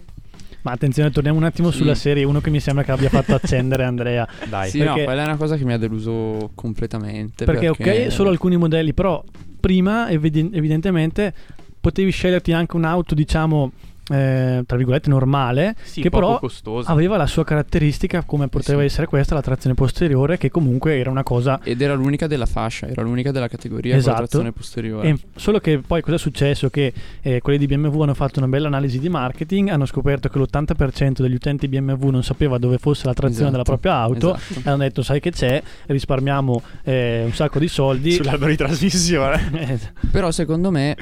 [0.64, 1.78] Ma attenzione, torniamo un attimo Sì.
[1.78, 4.28] sulla serie, uno che mi sembra che abbia fatto accendere Andrea.
[4.48, 4.70] Dai.
[4.70, 7.46] Sì, Perché- no, quella è una cosa che mi ha deluso completamente.
[7.46, 9.24] Perché, ok, solo alcuni modelli, però
[9.60, 11.34] prima eviden- evidentemente
[11.82, 13.72] potevi sceglierti anche un'auto, diciamo,
[14.12, 16.92] eh, tra virgolette, normale, Sì, che però costosa.
[16.92, 18.86] aveva la sua caratteristica, come poteva sì.
[18.86, 21.60] essere questa, la trazione posteriore, che comunque era una cosa...
[21.64, 24.12] Ed era l'unica della fascia, era l'unica della categoria con Esatto.
[24.22, 25.10] la trazione posteriore.
[25.10, 26.70] E solo che poi cosa è successo?
[26.70, 30.38] Che eh, quelli di BMW hanno fatto una bella analisi di marketing, hanno scoperto che
[30.40, 34.60] l'80% degli utenti BMW non sapeva dove fosse la trazione Esatto, della propria auto esatto.
[34.68, 38.12] e hanno detto sai che c'è, risparmiamo eh, un sacco di soldi.
[38.12, 39.50] Sull'albero di trasmissione.
[39.62, 39.80] Eh,
[40.12, 40.96] Però secondo me,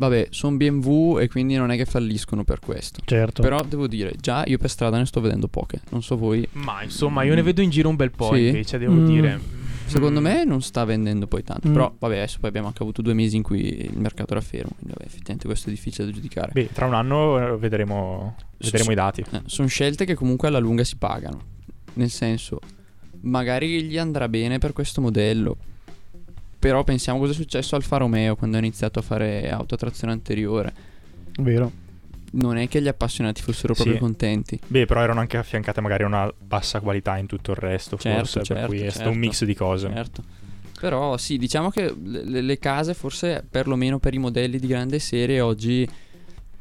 [0.00, 3.00] vabbè, sono BMW e quindi non è che falliscono per questo.
[3.04, 3.42] certo.
[3.42, 5.82] Però devo dire, già io per strada ne sto vedendo poche.
[5.90, 6.48] Non so voi.
[6.52, 8.46] Ma insomma, io ne vedo in giro un bel po', Sì?
[8.46, 9.06] invece, devo Mm.
[9.06, 9.40] dire.
[9.84, 10.24] Secondo Mm.
[10.24, 11.68] me non sta vendendo poi tanto.
[11.68, 11.72] Mm.
[11.72, 14.70] Però vabbè, adesso poi abbiamo anche avuto due mesi in cui il mercato era fermo.
[14.76, 16.50] Quindi vabbè, effettivamente questo è difficile da giudicare.
[16.52, 19.22] Beh, tra un anno eh, vedremo, vedremo i dati.
[19.46, 21.42] sono scelte che comunque alla lunga si pagano.
[21.94, 22.60] Nel senso,
[23.22, 25.56] magari gli andrà bene per questo modello.
[26.60, 29.78] Però pensiamo cosa è successo al Alfa Romeo quando ha iniziato a fare auto a
[29.78, 30.72] trazione anteriore.
[31.38, 31.72] Vero.
[32.32, 33.82] Non è che gli appassionati fossero Sì.
[33.82, 34.60] proprio contenti.
[34.66, 38.18] Beh, però erano anche affiancate magari a una bassa qualità in tutto il resto, Certo,
[38.18, 39.10] forse, per certo, cui è stato certo.
[39.10, 39.88] un mix di cose.
[39.92, 40.22] Certo.
[40.78, 45.40] Però sì, diciamo che le, le- case, forse perlomeno per i modelli di grande serie,
[45.40, 45.88] oggi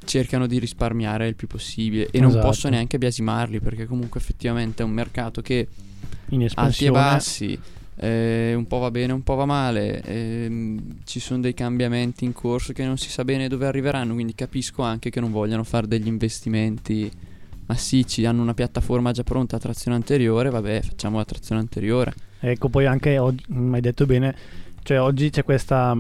[0.06, 2.08] cercano di risparmiare il più possibile.
[2.10, 2.48] E non Esatto.
[2.48, 5.68] posso neanche biasimarli, perché comunque effettivamente è un mercato che
[6.56, 7.60] alti e bassi.
[8.02, 10.02] Eh, un po' va bene, un po' va male.
[10.02, 14.14] ehm, ci sono dei cambiamenti in corso che non si sa bene dove arriveranno.
[14.14, 17.12] Quindi capisco anche che non vogliano fare degli investimenti
[17.66, 18.26] massicci.
[18.26, 20.50] Hanno una piattaforma già pronta a trazione anteriore.
[20.50, 22.14] Vabbè, facciamo la trazione anteriore.
[22.40, 24.34] Ecco, poi anche oggi, mi hai detto bene,
[24.84, 25.98] cioè oggi c'è questa,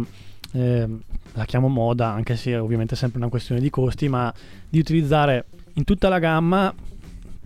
[0.54, 1.02] ehm,
[1.34, 4.34] la chiamo moda, anche se ovviamente è sempre una questione di costi, ma
[4.70, 6.74] di utilizzare in tutta la gamma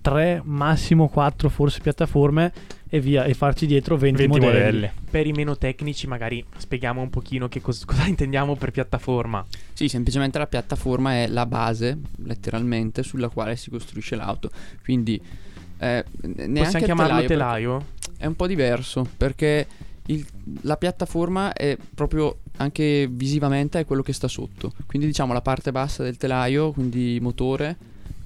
[0.04, 2.52] 3, massimo 4 forse piattaforme
[2.90, 4.56] e via, e farci dietro 20, 20 modelli.
[4.64, 4.92] modelli.
[5.10, 9.44] Per i meno tecnici, magari spieghiamo un pochino che cos- cosa intendiamo per piattaforma.
[9.72, 14.52] Sì, semplicemente la piattaforma è la base, letteralmente, sulla quale si costruisce l'auto.
[14.84, 15.20] Quindi
[15.80, 17.86] eh, Possiamo chiamarlo perché telaio?
[18.18, 19.66] È un po' diverso perché
[20.08, 20.26] il-
[20.62, 24.74] la piattaforma è proprio anche visivamente è quello che sta sotto.
[24.86, 27.78] Quindi diciamo la parte bassa del telaio, quindi motore,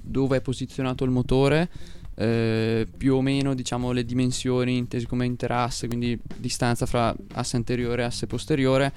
[0.08, 1.70] dove è posizionato il motore,
[2.16, 8.02] eh, più o meno diciamo le dimensioni intese come interasse, quindi distanza fra asse anteriore
[8.02, 8.94] e asse posteriore.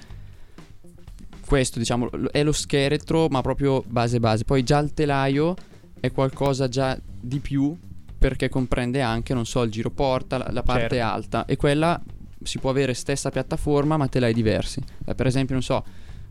[1.45, 4.45] Questo diciamo è lo scheletro, ma proprio base base.
[4.45, 5.55] Poi già il telaio
[5.99, 7.77] è qualcosa già di più
[8.17, 11.05] perché comprende anche, non so, il giro porta, la, la parte Certo.
[11.05, 12.01] alta e quella
[12.43, 14.81] si può avere stessa piattaforma ma telai diversi.
[15.05, 15.85] Eh, per esempio, non so,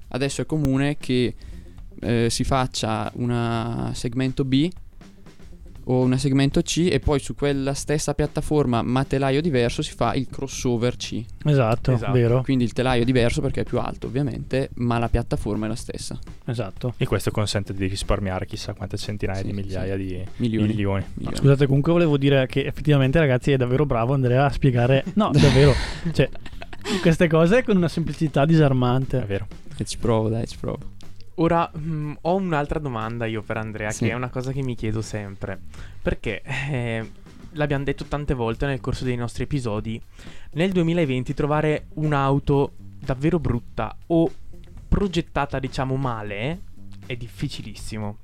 [0.10, 1.36] adesso è comune che
[2.02, 4.70] eh, si faccia una segmento B
[5.86, 10.14] o una segmento C e poi su quella stessa piattaforma ma telaio diverso si fa
[10.14, 11.24] il crossover C.
[11.46, 12.12] Esatto, Esatto.
[12.12, 12.42] vero.
[12.44, 15.76] Quindi il telaio è diverso perché è più alto ovviamente, ma la piattaforma è la
[15.76, 16.20] stessa.
[16.46, 16.94] Esatto.
[16.98, 20.04] E questo consente di risparmiare chissà quante centinaia Sì, di migliaia sì.
[20.06, 20.68] di Milioni.
[20.68, 21.06] milioni.
[21.16, 21.36] Milioni.
[21.38, 25.04] Scusate, comunque volevo dire che effettivamente, ragazzi, è davvero bravo Andrea a spiegare.
[25.16, 25.74] No, davvero.
[26.14, 26.30] cioè,
[27.02, 29.24] queste cose con una semplicità disarmante.
[29.24, 29.48] È vero.
[29.76, 30.78] E ci provo, dai, ci provo.
[31.42, 34.06] Ora mm, ho un'altra domanda io per Andrea, Sì.
[34.06, 35.60] che è una cosa che mi chiedo sempre.
[36.02, 37.12] Perché eh,
[37.52, 40.02] l'abbiamo detto tante volte nel corso dei nostri episodi,
[40.54, 44.30] nel 2020 trovare un'auto davvero brutta o
[44.88, 46.62] progettata diciamo male
[47.06, 48.18] è difficilissimo.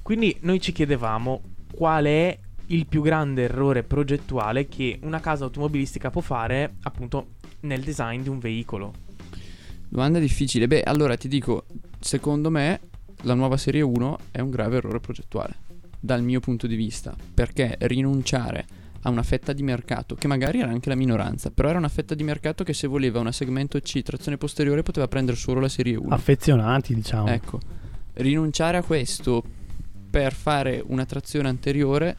[0.00, 1.42] Quindi noi ci chiedevamo
[1.74, 2.38] qual è
[2.68, 8.28] il più grande errore progettuale che una casa automobilistica può fare appunto nel design di
[8.28, 9.04] un veicolo.
[9.88, 10.66] Domanda difficile.
[10.66, 11.64] Beh, allora ti dico,
[12.00, 12.80] secondo me
[13.22, 15.54] la nuova serie 1 è un grave errore progettuale,
[15.98, 18.64] dal mio punto di vista, perché rinunciare
[19.02, 22.14] a una fetta di mercato, che magari era anche la minoranza, però era una fetta
[22.14, 25.96] di mercato che se voleva una segmento C trazione posteriore poteva prendere solo la serie
[25.96, 26.12] 1.
[26.12, 27.28] Affezionati, diciamo.
[27.28, 27.60] Ecco,
[28.14, 29.42] rinunciare a questo
[30.10, 32.16] per fare una trazione anteriore,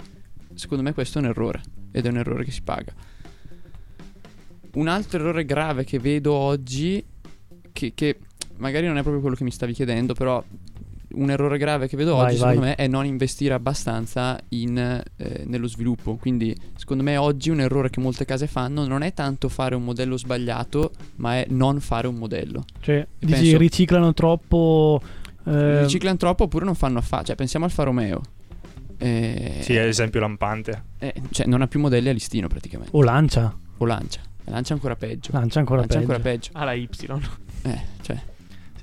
[0.54, 1.62] secondo me questo è un errore,
[1.92, 2.94] ed è un errore che si paga.
[4.74, 7.04] Un altro errore grave che vedo oggi,
[7.74, 8.20] che, che
[8.58, 10.44] magari non è proprio quello che mi stavi chiedendo, però
[11.10, 12.70] un errore grave che vedo Vai, oggi, secondo vai.
[12.70, 16.16] me, è non investire abbastanza in, eh, nello sviluppo.
[16.18, 19.84] Quindi, secondo me, oggi un errore che molte case fanno non è tanto fare un
[19.84, 22.66] modello sbagliato, ma è non fare un modello.
[22.82, 25.02] Cioè, dici, penso- riciclano troppo.
[25.46, 27.26] eh, Riciclano troppo oppure non fanno affatto.
[27.28, 28.22] Cioè, pensiamo al Fa Romeo.
[28.98, 30.84] Eh, Sì, è esempio lampante.
[31.00, 32.92] eh, cioè, non ha più modelli a listino praticamente.
[32.96, 33.56] o lancia.
[33.78, 34.20] O lancia.
[34.46, 35.32] Lancia ancora peggio.
[35.34, 36.12] Lancia ancora lancia peggio.
[36.12, 36.50] ancora peggio.
[36.54, 36.90] Ah, la Y.
[37.64, 38.18] Eh, cioè,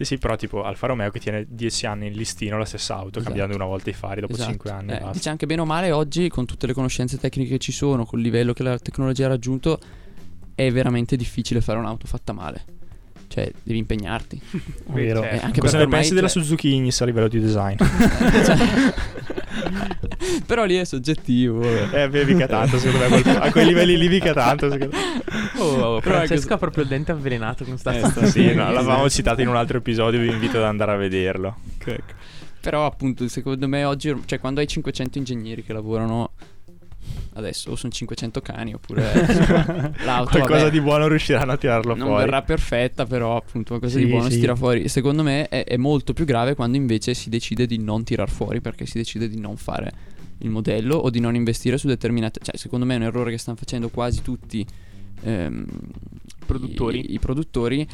[0.05, 3.19] Sì, sì, però tipo Alfa Romeo che tiene 10 anni in listino la stessa auto,
[3.19, 3.25] Esatto.
[3.25, 4.51] cambiando una volta i fari dopo esatto.
[4.51, 4.93] 5 anni.
[4.93, 8.05] Eh, dice anche bene o male oggi, con tutte le conoscenze tecniche che ci sono,
[8.05, 9.79] col livello che la tecnologia ha raggiunto,
[10.55, 12.65] è veramente difficile fare un'auto fatta male.
[13.35, 14.41] Cioè, devi impegnarti.
[14.95, 15.25] Vero.
[15.25, 17.75] Eh, anche Cosa ne pensi della cioè- Suzuki Ignis a livello di design?
[20.47, 21.63] Però lì è soggettivo.
[21.91, 23.23] eh, beh, mica tanto, secondo me.
[23.23, 25.23] quel- A quei livelli lì mica tanto, secondo me.
[25.59, 28.31] Oh, Però è Francesco che- ha proprio il dente avvelenato con sta Eh, storia.
[28.31, 31.57] Sì, no, l'avevamo citato in un altro episodio, vi invito ad andare a vederlo.
[32.61, 36.31] Però appunto, secondo me oggi, cioè quando hai 500 ingegneri che lavorano
[37.35, 39.03] adesso, o sono 500 cani, oppure
[40.05, 42.25] l'auto Qualcosa vabbè, di buono riusciranno a tirarlo non fuori.
[42.25, 44.35] verrà perfetta, però appunto qualcosa Sì, di buono sì.
[44.35, 44.89] si tira fuori.
[44.89, 48.61] Secondo me è, è molto più grave quando invece si decide di non tirar fuori
[48.61, 49.93] perché si decide di non fare
[50.39, 52.41] il modello o di non investire su determinate...
[52.43, 54.67] Cioè, secondo me è un errore che stanno facendo quasi tutti
[55.23, 55.65] ehm,
[56.47, 57.11] Produttori.
[57.11, 57.87] I, i produttori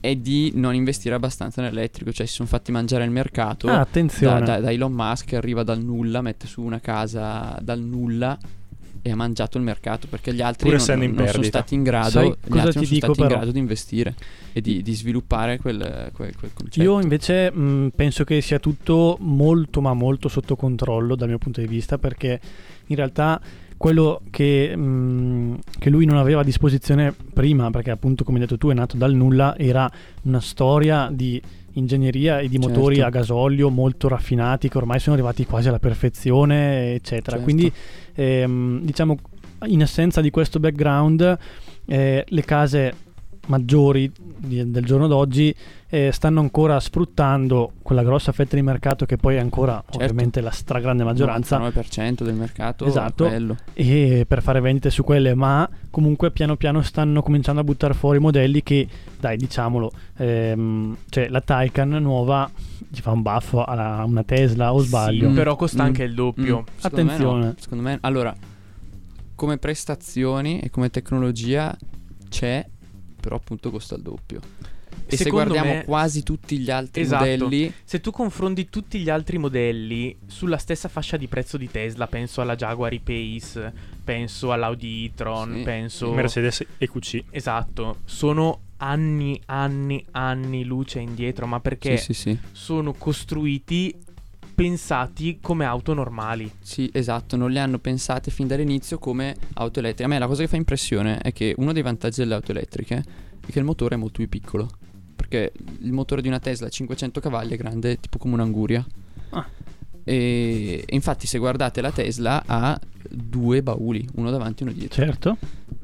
[0.00, 3.80] è di non investire abbastanza nell'elettrico, cioè si sono fatti mangiare il mercato Ah, da,
[3.80, 4.44] attenzione.
[4.44, 8.38] da- da Elon Musk che arriva dal nulla, mette su una casa dal nulla
[9.02, 12.10] e ha mangiato il mercato perché gli altri non, in non sono stati in grado,
[12.10, 14.14] Sai gli cosa altri non sono stati in grado di investire
[14.52, 16.82] e di, di sviluppare quel, quel- quel concetto.
[16.82, 21.60] Io invece mh, penso che sia tutto molto ma molto sotto controllo dal mio punto
[21.62, 22.38] di vista perché
[22.86, 23.40] in realtà
[23.80, 28.58] quello che, mh, che lui non aveva a disposizione prima, perché appunto come hai detto
[28.58, 29.90] tu è nato dal nulla, era
[30.24, 31.40] una storia di
[31.72, 33.08] ingegneria e di motori Certo.
[33.08, 37.38] a gasolio molto raffinati che ormai sono arrivati quasi alla perfezione, eccetera.
[37.38, 37.42] Certo.
[37.42, 37.72] Quindi
[38.16, 39.16] ehm, diciamo
[39.68, 41.38] in assenza di questo background
[41.86, 42.94] eh, le case
[43.50, 45.54] maggiori di- del giorno d'oggi
[45.88, 49.96] eh, stanno ancora sfruttando quella grossa fetta di mercato che poi è ancora Certo.
[49.98, 53.28] ovviamente la stragrande maggioranza 9% del mercato Esatto.
[53.74, 58.20] e per fare vendite su quelle ma comunque piano piano stanno cominciando a buttare fuori
[58.20, 58.86] modelli che
[59.18, 62.48] dai diciamolo ehm, cioè la Taycan nuova
[62.88, 65.86] gli fa un baffo a una Tesla o sbaglio Sì, Però costa Mm.
[65.86, 66.60] anche il doppio.
[66.60, 67.12] Mm, secondo me no.
[67.30, 67.54] Attenzione.
[67.58, 68.34] Secondo me, allora,
[69.34, 71.76] come prestazioni e come tecnologia
[72.28, 72.66] c'è,
[73.20, 74.40] però appunto costa il doppio.
[75.06, 77.24] E se Secondo guardiamo me- quasi tutti gli altri Esatto.
[77.24, 82.06] modelli, Se tu confronti tutti gli altri modelli sulla stessa fascia di prezzo di Tesla,
[82.06, 83.72] penso alla Jaguar E-Pace,
[84.04, 85.62] penso all'Audi e-tron, Sì.
[85.62, 86.12] penso...
[86.12, 87.24] Mercedes EQC.
[87.30, 92.38] Esatto, sono anni, anni, anni luce indietro, ma perché sì, sì, sì.
[92.52, 93.94] sono costruiti,
[94.60, 96.52] pensati come auto normali.
[96.60, 100.04] Sì, esatto, non le hanno pensate fin dall'inizio come auto elettriche.
[100.04, 103.02] A me la cosa che fa impressione è che uno dei vantaggi delle auto elettriche
[103.46, 104.68] è che il motore è molto più piccolo.
[105.16, 108.84] Perché il motore di una Tesla a 500 cavalli è grande tipo come un'anguria.
[109.30, 109.48] Ah.
[110.04, 115.04] E, infatti, se guardate la Tesla ha due bauli, uno davanti e uno dietro.
[115.04, 115.36] Certo.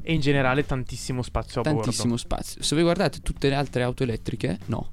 [0.03, 2.17] E in generale tantissimo spazio a Tantissimo bordo.
[2.17, 2.61] spazio.
[2.61, 4.91] Se voi guardate tutte le altre auto elettriche, no.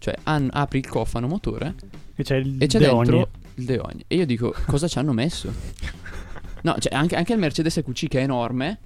[0.00, 1.74] Cioè, han- apri il cofano motore
[2.16, 4.02] E c'è il e c'è De dentro il De Ogni.
[4.08, 5.52] E io dico, cosa ci hanno messo?
[6.62, 8.80] No, cioè, anche, anche il Mercedes EQC che è enorme,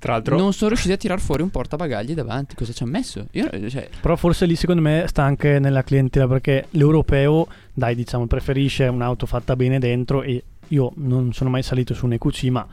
[0.00, 2.56] Tra l'altro, non sono riusciti a tirar fuori un portabagagli davanti.
[2.56, 3.26] Cosa ci hanno messo?
[3.32, 8.26] Io, cioè, Però forse lì secondo me sta anche nella clientela perché l'europeo, dai diciamo,
[8.26, 12.66] preferisce un'auto fatta bene dentro e io non sono mai salito su un EQC ma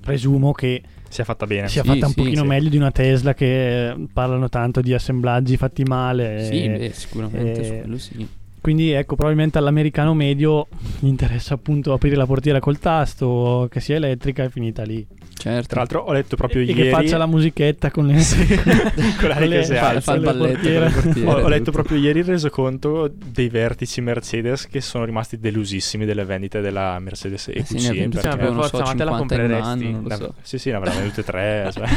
[0.00, 1.68] presumo che si è fatta bene.
[1.68, 2.46] sia Sì, fatta un sì, pochino sì.
[2.46, 6.44] meglio di una Tesla che eh, parlano tanto di assemblaggi fatti male.
[6.44, 8.28] sì, e- beh, sicuramente eh, su quello sì.
[8.68, 10.66] Quindi ecco, probabilmente all'americano medio
[10.98, 15.06] gli interessa appunto aprire la portiera col tasto, che sia elettrica e finita lì.
[15.32, 15.68] Certo.
[15.68, 18.16] Tra l'altro ho letto proprio e ieri che faccia la musichetta con le...
[19.18, 22.26] con la con le- si fa, il le balletto Ho, ho letto proprio ieri il
[22.26, 27.80] resoconto dei vertici Mercedes che sono rimasti delusissimi delle vendite della Mercedes Eh EQC.
[27.80, 29.64] sì, ne perché- tipo, non Forza, so, ma te la 50 in un compreresti?
[29.86, 30.34] anno, non lo Ne- so.
[30.42, 31.70] Sì, sì, ne avranno vendute tre.
[31.72, 31.88] cioè,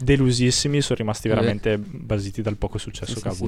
[0.00, 3.42] delusissimi, sono rimasti veramente basiti dal poco successo Sì, che ha sì, sì.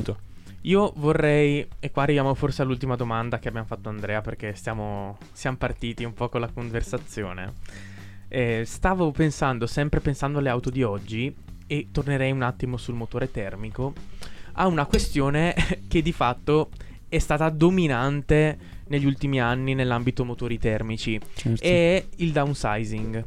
[0.66, 5.58] Io vorrei, e qua arriviamo forse all'ultima domanda che abbiamo fatto Andrea perché stiamo, siamo
[5.58, 7.52] partiti un po' con la conversazione.
[8.28, 11.34] Eh, stavo pensando, sempre pensando alle auto di oggi,
[11.66, 13.92] e tornerei un attimo sul motore termico,
[14.52, 15.54] a una questione
[15.86, 16.70] che di fatto
[17.08, 18.58] è stata dominante
[18.88, 21.62] negli ultimi anni nell'ambito motori termici, Certo.
[21.62, 23.26] è il downsizing.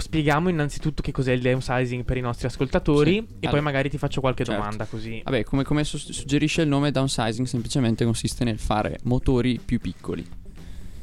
[0.00, 3.18] Spieghiamo innanzitutto che cos'è il downsizing per i nostri ascoltatori Sì.
[3.18, 4.60] e poi Allora, magari ti faccio qualche certo.
[4.60, 5.20] domanda così.
[5.24, 10.24] Vabbè, come, come su- suggerisce il nome, downsizing semplicemente consiste nel fare motori più piccoli,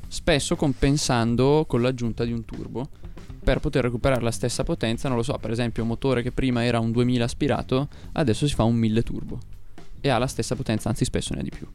[0.08, 2.88] spesso compensando con l'aggiunta di un turbo
[3.44, 5.08] per poter recuperare la stessa potenza.
[5.08, 8.56] Non lo so, per esempio, un motore che prima era un 2000 aspirato, adesso si
[8.56, 9.40] fa un 1000 turbo
[10.02, 11.68] e ha la stessa potenza, anzi, spesso ne ha di più.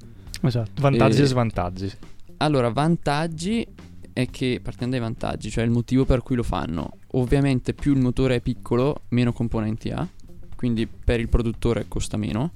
[0.43, 0.81] Esatto.
[0.81, 1.91] Vantaggi E- e svantaggi.
[2.39, 3.67] Allora, vantaggi
[4.13, 6.93] è che partiamo dai vantaggi, cioè il motivo per cui lo fanno.
[7.13, 10.07] Ovviamente più il motore è piccolo, meno componenti ha,
[10.55, 12.53] quindi per il produttore costa meno.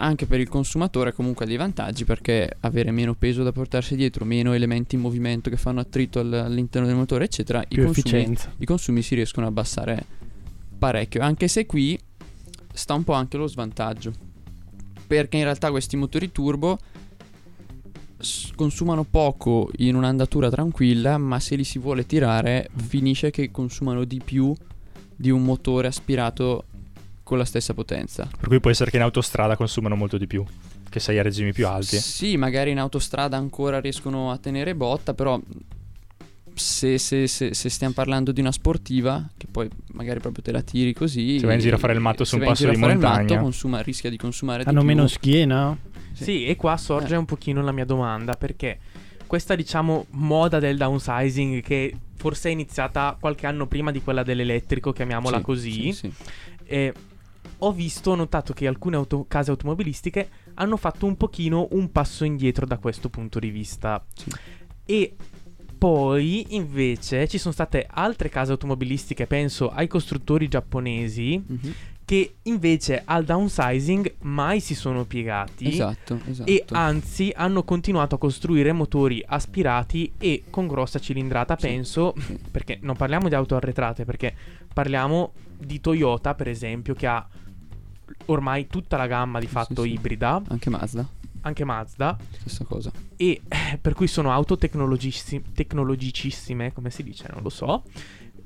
[0.00, 4.24] Anche per il consumatore comunque ha dei vantaggi perché avere meno peso da portarsi dietro,
[4.24, 8.64] meno elementi in movimento che fanno attrito all- all'interno del motore, eccetera, i consumi, i
[8.64, 10.04] consumi si riescono a abbassare
[10.78, 11.20] parecchio.
[11.20, 11.98] Anche se qui
[12.72, 14.12] sta un po' anche lo svantaggio.
[15.06, 16.78] Perché in realtà questi motori turbo
[18.56, 24.20] consumano poco in un'andatura tranquilla, ma se li si vuole tirare finisce che consumano di
[24.24, 24.54] più
[25.14, 26.64] di un motore aspirato
[27.22, 28.28] con la stessa potenza.
[28.38, 30.44] Per cui può essere che in autostrada consumano molto di più,
[30.88, 31.98] che sei a regimi più alti.
[31.98, 35.38] Sì, magari in autostrada ancora riescono a tenere botta, però
[36.54, 40.62] se, se- se- se stiamo parlando di una sportiva, che poi magari proprio te la
[40.62, 41.38] tiri così.
[41.38, 42.76] Se vai in giro a fare il matto su se un vai in passo giro
[42.76, 43.30] di a fare il montagna.
[43.34, 44.88] matto, consuma- rischia di consumare di Hanno più.
[44.88, 45.76] meno schiena?
[46.24, 47.18] Sì, e qua sorge Eh.
[47.18, 48.78] un pochino la mia domanda perché
[49.26, 54.92] questa diciamo moda del downsizing che forse è iniziata qualche anno prima di quella dell'elettrico,
[54.92, 56.12] chiamiamola Sì, così, sì, sì.
[56.64, 56.92] e
[57.58, 62.24] ho visto, ho notato che alcune auto- case automobilistiche hanno fatto un pochino un passo
[62.24, 64.04] indietro da questo punto di vista.
[64.14, 64.30] Sì.
[64.86, 65.16] E
[65.78, 71.74] poi invece ci sono state altre case automobilistiche, penso ai costruttori giapponesi, Mhm.
[72.04, 75.68] che invece al downsizing mai si sono piegati.
[75.68, 76.50] Esatto, esatto.
[76.50, 82.38] E anzi hanno continuato a costruire motori aspirati e con grossa cilindrata, Sì, penso, sì.
[82.50, 84.34] perché non parliamo di auto arretrate, perché
[84.72, 87.26] parliamo di Toyota, per esempio, che ha
[88.26, 89.92] ormai tutta la gamma di fatto sì.
[89.92, 91.06] ibrida, Anche Mazda,
[91.42, 92.90] anche Mazda, stessa cosa.
[93.16, 97.84] e eh, per cui sono auto tecnologici- tecnologicissime, come si dice, non lo so,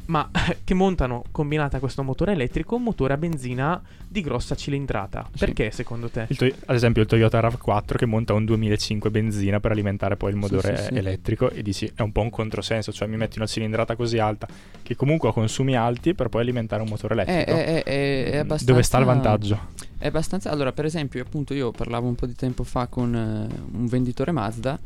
[0.07, 0.28] ma
[0.64, 5.28] che montano combinata a questo motore elettrico un motore a benzina di grossa cilindrata.
[5.32, 5.38] Sì.
[5.38, 6.26] Perché secondo te?
[6.28, 10.30] Il Toy- ad esempio il Toyota RAV4 che monta un 2005 benzina per alimentare poi
[10.30, 10.94] il motore sì, sì.
[10.94, 14.46] elettrico e dici è un po' un controsenso, cioè mi metti una cilindrata così alta
[14.82, 17.59] che comunque ha consumi alti per poi alimentare un motore È, elettrico.
[17.59, 18.64] è- è- è- è abbastanza...
[18.64, 19.61] Dove sta il vantaggio?
[19.98, 20.50] È abbastanza.
[20.50, 23.46] Allora, per esempio, appunto, io parlavo un po' di tempo fa con eh,
[23.78, 24.78] un venditore Mazda.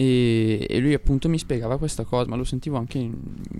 [0.00, 3.12] E, e lui appunto mi spiegava questa cosa, ma lo sentivo anche in,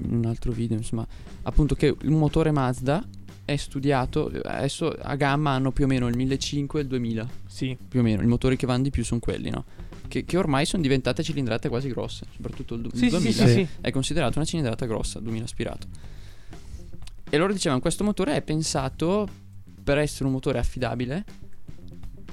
[0.05, 1.07] in un altro video, insomma,
[1.43, 3.07] appunto che il motore Mazda
[3.45, 7.76] è studiato, adesso a gamma hanno più o meno il 1500 e il 2000, Sì,
[7.88, 9.64] più o meno, i motori che vanno di più sono quelli, no?
[10.09, 13.47] che, che ormai sono diventate cilindrate quasi grosse, soprattutto il, du- il Sì, sì, 2000
[13.47, 13.66] sì, sì.
[13.82, 15.86] è considerato una cilindrata grossa, 2000 aspirato.
[17.28, 19.28] E loro dicevano questo motore è pensato
[19.84, 21.24] per essere un motore affidabile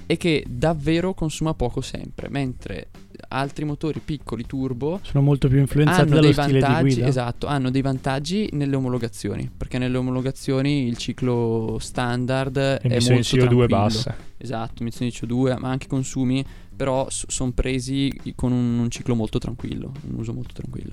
[0.10, 2.88] e che davvero consuma poco sempre, mentre
[3.30, 7.07] altri motori piccoli turbo Sono molto più influenzati dallo stile di guida.
[7.07, 13.36] esatto, hanno dei vantaggi nelle omologazioni, perché nelle omologazioni il ciclo standard è Emissioni molto
[13.36, 13.68] CO2 tranquillo.
[13.68, 14.15] basse.
[14.38, 16.45] Esatto, emissioni di CO2, ma anche consumi,
[16.76, 20.91] però sono presi con un, un ciclo molto tranquillo, un uso molto tranquillo.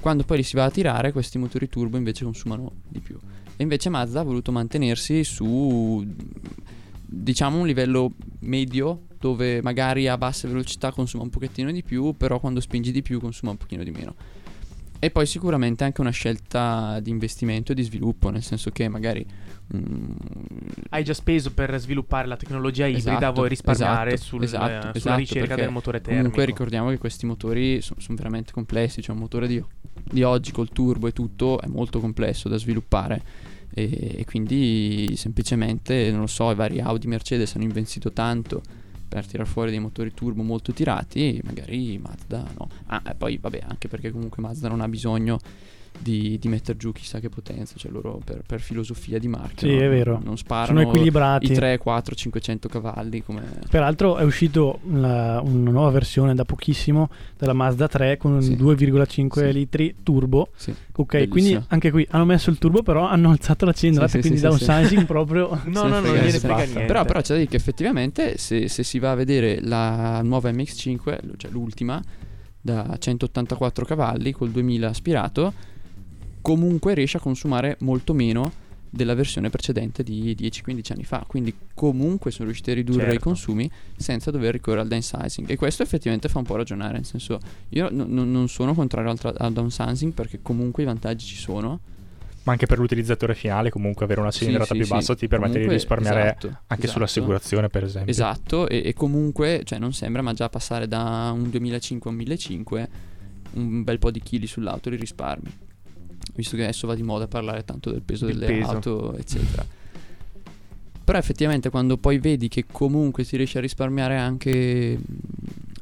[0.00, 3.18] Quando poi li si va a tirare, questi motori turbo invece consumano di più.
[3.56, 6.06] E invece Mazda ha voluto mantenersi su,
[7.04, 12.38] diciamo, un livello medio, dove magari a basse velocità consuma un pochettino di più, però
[12.38, 14.14] quando spingi di più consuma un pochino di meno.
[15.00, 19.24] E poi sicuramente anche una scelta di investimento e di sviluppo, nel senso che magari...
[19.76, 20.10] mm,
[20.90, 24.92] Hai già speso per sviluppare la tecnologia ibrida, Esatto, vuoi risparmiare esatto, sul- esatto, sulla
[24.94, 26.22] esatto, ricerca del motore termico.
[26.22, 29.62] Comunque ricordiamo che questi motori sono veramente complessi, cioè un motore di,
[30.02, 33.22] di oggi col turbo e tutto è molto complesso da sviluppare
[33.70, 38.62] e quindi semplicemente, non lo so, i vari Audi Mercedes hanno investito tanto
[39.08, 42.68] per tirar fuori dei motori turbo molto tirati, magari Mazda no.
[42.86, 45.38] Ah, e poi vabbè, anche perché comunque Mazda non ha bisogno
[45.98, 49.74] di, di mettere giù chissà che potenza, cioè loro per, per filosofia di marca Sì,
[49.74, 49.80] no?
[49.82, 50.20] è vero.
[50.22, 51.50] non sparano Sono equilibrati.
[51.50, 53.42] i 3, 4, 500 cavalli come...
[53.68, 58.54] Peraltro è uscito la- una nuova versione da pochissimo della Mazda 3 con un Sì.
[58.56, 59.52] 2,5 Sì.
[59.52, 60.48] litri turbo.
[60.56, 60.70] Sì.
[60.98, 61.32] Ok, Bellissimo.
[61.32, 64.38] quindi anche qui hanno messo il turbo, però hanno alzato la cilindrata, Sì, sì, quindi
[64.38, 64.64] sì, sì, sì.
[64.66, 65.48] downsizing proprio.
[65.66, 66.84] No, no, no, non gliene frega niente.
[66.86, 70.50] Però, però c'è da dire che effettivamente se, se si va a vedere la nuova
[70.50, 72.02] MX5, cioè l'ultima,
[72.60, 75.52] da 184 cavalli col 2000 aspirato,
[76.48, 78.50] comunque riesce a consumare molto meno
[78.88, 81.22] della versione precedente di 10-15 anni fa.
[81.26, 83.20] Quindi comunque sono riusciti a ridurre i Certo.
[83.20, 85.50] consumi senza dover ricorrere al downsizing.
[85.50, 87.38] E questo effettivamente fa un po' ragionare, nel senso
[87.68, 91.36] io no- no- non sono contrario al, tra- al downsizing perché comunque i vantaggi ci
[91.36, 91.80] sono.
[92.44, 94.92] Ma anche per l'utilizzatore finale, comunque avere una cilindrata sì, più sì.
[94.92, 96.88] bassa ti permette Comunque, di risparmiare esatto, anche esatto.
[96.92, 98.10] sull'assicurazione, per esempio.
[98.10, 102.18] Esatto, e, e comunque, cioè, non sembra, ma già passare da un 2005 a un
[102.18, 102.88] 1500
[103.50, 105.66] un bel po' di chili sull'auto li risparmi.
[106.34, 108.70] Visto che adesso va di moda parlare tanto del peso Del delle peso.
[108.70, 109.64] auto, eccetera.
[111.04, 114.98] Però effettivamente quando poi vedi che comunque si riesce a risparmiare anche,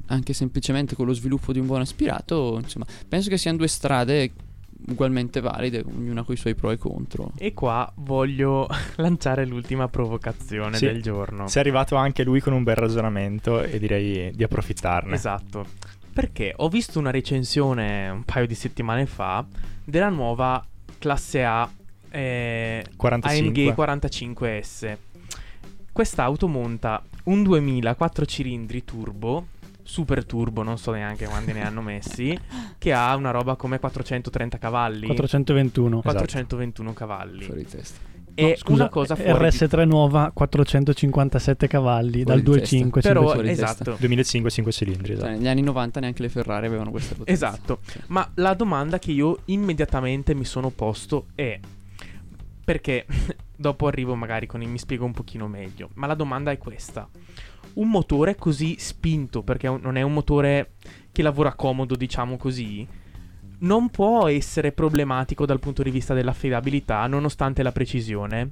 [0.07, 4.30] anche semplicemente con lo sviluppo di un buon aspirato, insomma, penso che siano due strade
[4.88, 7.32] ugualmente valide, ognuna con i suoi pro e contro.
[7.38, 10.86] E qua voglio lanciare l'ultima provocazione Sì.
[10.86, 11.49] del giorno.
[11.49, 15.12] Si è arrivato anche lui con un bel ragionamento e direi di approfittarne.
[15.12, 15.66] Esatto.
[16.17, 19.45] Perché ho visto una recensione un paio di settimane fa
[19.85, 20.64] della nuova
[20.97, 21.71] classe A
[22.09, 23.69] eh, 45.
[23.69, 24.97] AMG 45S.
[25.93, 29.49] Quest'auto monta un 2000 4 cilindri turbo,
[29.83, 32.35] super turbo, non so neanche quanti ne hanno messi,
[32.79, 35.05] che ha una roba come 430 cavalli.
[35.09, 35.99] 421.
[35.99, 36.14] Esatto.
[36.14, 37.45] 421 cavalli.
[37.45, 37.69] Fuori di
[38.39, 42.76] E No, scusa, una cosa fuori di- RS3 nuova 457 cavalli Fuori dal di testa.
[42.76, 43.97] 2.5 Però, di esatto.
[43.99, 45.30] 2005 5 cilindri, Cioè, esatto.
[45.30, 47.47] negli anni 90 neanche le Ferrari avevano questa potenza.
[47.49, 47.78] Esatto.
[47.87, 47.99] Sì.
[48.09, 51.59] Ma la domanda che io immediatamente mi sono posto è
[52.64, 53.07] perché
[53.57, 57.09] dopo arrivo magari con il mi spiego un pochino meglio, ma la domanda è questa.
[57.74, 60.72] Un motore così spinto, perché non è un motore
[61.12, 62.87] che lavora comodo, diciamo così,
[63.59, 68.51] non può essere problematico dal punto di vista dell'affidabilità, nonostante la precisione.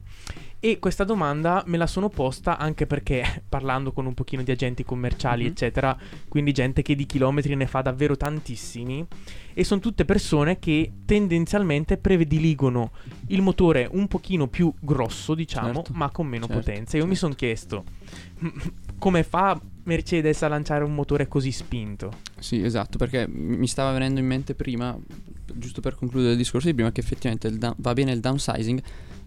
[0.61, 4.83] E questa domanda me la sono posta anche perché parlando con un pochino di agenti
[4.83, 5.51] commerciali, Mhm.
[5.51, 5.97] eccetera,
[6.27, 9.07] quindi gente che di chilometri ne fa davvero tantissimi
[9.53, 12.93] e sono tutte persone che tendenzialmente prediligono
[13.27, 16.97] il motore un pochino più grosso, diciamo, Certo, ma con meno certo, potenza.
[16.97, 17.27] Io mi certo.
[17.27, 17.85] sono chiesto
[18.99, 22.11] come fa Mercedes a lanciare un motore così spinto?
[22.39, 24.97] Sì, esatto, perché mi stava venendo in mente prima,
[25.55, 28.83] giusto per concludere il discorso di prima, che effettivamente il down- va bene il downsizing,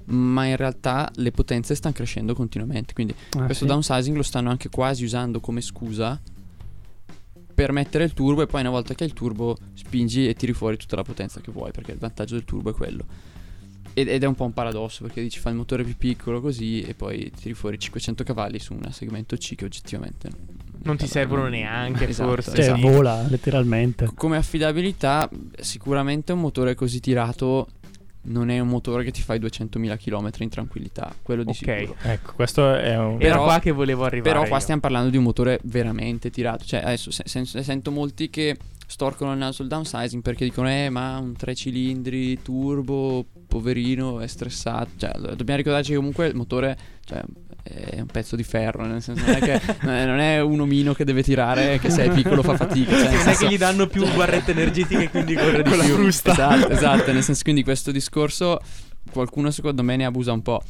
[0.05, 2.93] ma in realtà le potenze stanno crescendo continuamente.
[2.93, 3.69] Quindi Ah, questo sì.
[3.71, 6.19] downsizing lo stanno anche quasi usando come scusa
[7.53, 10.53] per mettere il turbo e poi una volta che hai il turbo spingi e tiri
[10.53, 13.05] fuori tutta la potenza che vuoi, perché il vantaggio del turbo è quello.
[13.99, 16.81] Ed, ed è un po' un paradosso perché dici fai il motore più piccolo così
[16.81, 20.29] e poi tiri fuori 500 cavalli su un segmento C che oggettivamente
[20.83, 22.51] Non ti servono neanche, Esatto, forse.
[22.51, 22.79] Cioè, esatto.
[22.81, 24.07] vola letteralmente.
[24.13, 25.27] Come affidabilità,
[25.59, 27.69] sicuramente un motore così tirato
[28.29, 31.55] non è un motore che ti fai 200.000 km in tranquillità, quello di Ok.
[31.55, 31.95] sicuro.
[32.03, 33.13] Ecco, questo è un...
[33.21, 34.29] Era Però- qua che volevo arrivare.
[34.31, 34.61] Però qua io.
[34.61, 36.65] stiamo parlando di un motore veramente tirato.
[36.65, 40.89] Cioè, adesso se- se- sento molti che storcono il naso sul downsizing perché dicono, eh,
[40.89, 44.89] ma un 3 cilindri turbo, poverino, è stressato.
[44.97, 47.21] Cioè, dobbiamo ricordarci che comunque il motore cioè,
[47.63, 50.93] è un pezzo di ferro, nel senso non è, che, non è- è un omino
[50.93, 52.91] che deve tirare, che se è piccolo fa fatica.
[52.91, 55.77] Cioè, Non è senso- che gli danno più barrette energetiche e quindi corre di con
[55.77, 55.93] la più.
[55.95, 56.31] frusta.
[56.31, 58.59] Esatto, esatto, nel senso quindi questo discorso
[59.11, 60.61] qualcuno secondo me ne abusa un po'.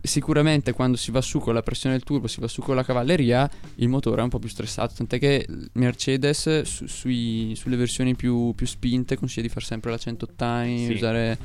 [0.00, 2.84] Sicuramente quando si va su con la pressione del turbo, si va su con la
[2.84, 8.14] cavalleria, il motore è un po' più stressato, tant'è che Mercedes su- sui- sulle versioni
[8.14, 10.92] più, più spinte consiglia di fare sempre la 180, Sì.
[10.92, 11.36] usare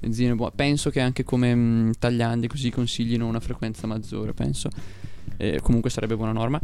[0.00, 0.52] benzine buone.
[0.56, 4.70] Penso che anche come mh, tagliandi così consiglino una frequenza maggiore, penso.
[5.36, 6.60] Eh, comunque sarebbe buona norma.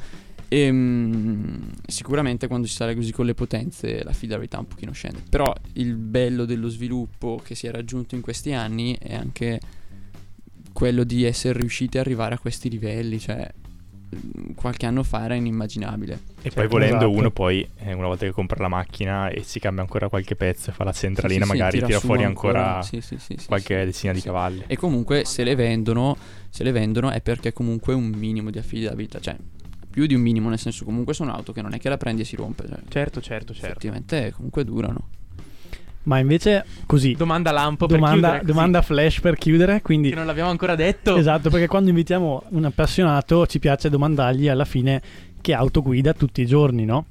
[0.48, 5.22] E, mh, sicuramente quando si sale così con le potenze la fidelità un pochino scende.
[5.28, 9.60] Però il bello dello sviluppo che si è raggiunto in questi anni è anche
[10.72, 13.18] quello di essere riusciti ad arrivare a questi livelli.
[13.18, 13.52] Cioè,
[14.54, 16.20] qualche anno fa era inimmaginabile.
[16.42, 17.10] E poi volendo esatto.
[17.10, 20.70] uno poi, eh, una volta che compra la macchina e si cambia ancora qualche pezzo
[20.70, 23.36] e fa la centralina, Sì, sì, sì, magari tira, su fuori ancora sì, sì, sì,
[23.38, 23.84] sì, qualche sì.
[23.86, 24.26] decina di Sì.
[24.26, 24.64] cavalli.
[24.66, 26.16] E comunque se le vendono,
[26.48, 29.36] se le vendono è perché comunque un minimo di affidabilità, cioè
[29.90, 32.22] più di un minimo, nel senso comunque sono auto che non è che la prendi
[32.22, 33.66] e si rompe, cioè, Certo, certo, certo.
[33.66, 35.08] effettivamente comunque durano.
[36.06, 40.14] Ma invece così, Domanda lampo per domanda, chiudere, così, domanda flash per chiudere, quindi che
[40.14, 41.16] non l'abbiamo ancora detto.
[41.16, 45.02] Esatto, perché quando invitiamo un appassionato ci piace domandargli alla fine
[45.40, 47.06] che auto guida tutti i giorni, no?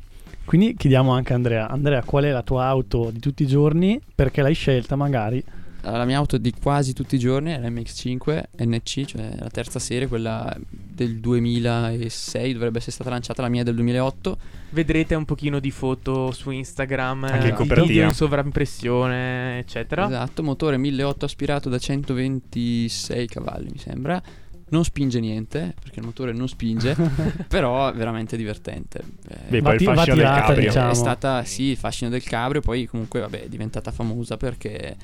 [0.45, 3.99] Quindi chiediamo anche a Andrea, Andrea qual è la tua auto di tutti i giorni,
[4.13, 5.43] perché l'hai scelta magari?
[5.91, 9.77] La mia auto di quasi tutti i giorni è la MX5 NC, cioè la terza
[9.77, 14.37] serie, quella del 2006, dovrebbe essere stata lanciata, la mia è del 2008.
[14.71, 17.85] Vedrete un pochino di foto su Instagram, Anche eh, in di copertina.
[17.87, 20.07] video in sovraimpressione, eccetera.
[20.07, 24.21] Esatto, motore 1800 aspirato da 126 cavalli, mi sembra.
[24.67, 26.95] Non spinge niente, perché il motore non spinge,
[27.47, 29.03] però è veramente divertente.
[29.29, 30.65] Eh, Beh, poi il va fascino del tirata, cabrio.
[30.65, 30.91] diciamo.
[30.91, 34.95] È stata, sì, il fascino del cabrio, poi comunque, vabbè, è diventata famosa perché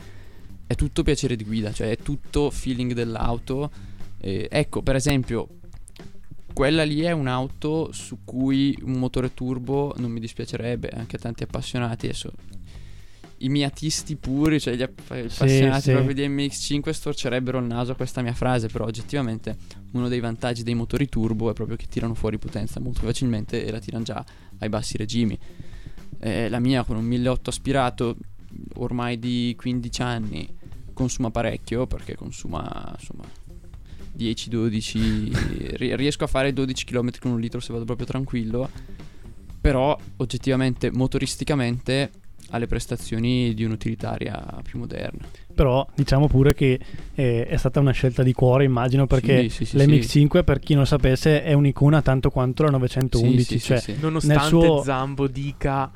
[0.72, 3.70] è tutto piacere di guida, cioè è tutto feeling dell'auto.
[4.20, 5.48] Eh, ecco, per esempio,
[6.54, 11.44] quella lì è un'auto su cui un motore turbo non mi dispiacerebbe, anche a tanti
[11.44, 12.32] appassionati adesso.
[13.40, 15.92] I miatisti puri, cioè gli app- appassionati sì.
[15.92, 19.58] proprio di MX5 storcerebbero il naso a questa mia frase, però oggettivamente
[19.94, 23.72] uno dei vantaggi dei motori turbo è proprio che tirano fuori potenza molto facilmente e
[23.72, 24.24] la tirano già
[24.60, 25.38] ai bassi regimi.
[26.20, 28.16] Eh, la mia con un 1800 aspirato
[28.76, 30.60] ormai di 15 anni
[30.94, 33.24] consuma parecchio perché consuma insomma
[34.18, 38.70] 10-12 ri- riesco a fare 12 km con un litro se vado proprio tranquillo
[39.60, 42.10] però oggettivamente motoristicamente
[42.54, 46.80] ha le prestazioni di un'utilitaria più moderna Però diciamo pure che
[47.14, 50.74] eh, è stata una scelta di cuore, immagino, perché Sì, sì, sì, l'MX5, per chi
[50.74, 53.44] non sapesse, è un'icona tanto quanto la 911.
[53.44, 54.00] Sì, sì, cioè, sì, sì.
[54.02, 55.92] Nonostante Nel suo- Zambo dica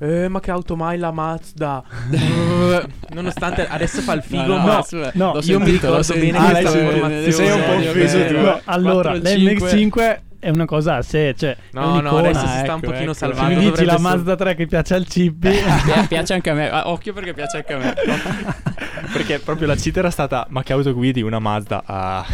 [0.00, 1.82] eh, ma che auto mai la Mazda?
[3.14, 6.50] Nonostante adesso fa il figo, ma adesso- no, l'ho io mi sentito, ricordo bene Ah,
[6.50, 7.30] questa informazione.
[7.32, 8.40] sei un po' offeso tu.
[8.40, 9.22] No, allora, 4-5.
[9.22, 12.80] l'MX5 è una cosa a sé, cioè è No, no, adesso si sta ecco, un
[12.80, 13.12] pochino ecco.
[13.14, 13.58] Se salvando.
[13.60, 15.56] mi dici la Mazda 3 che piace al Cippi, Pi-
[16.08, 17.94] piace anche a me Ah, occhio perché piace anche a me
[19.12, 22.24] Perché proprio la cita era stata ma che auto guidi una Mazda ah.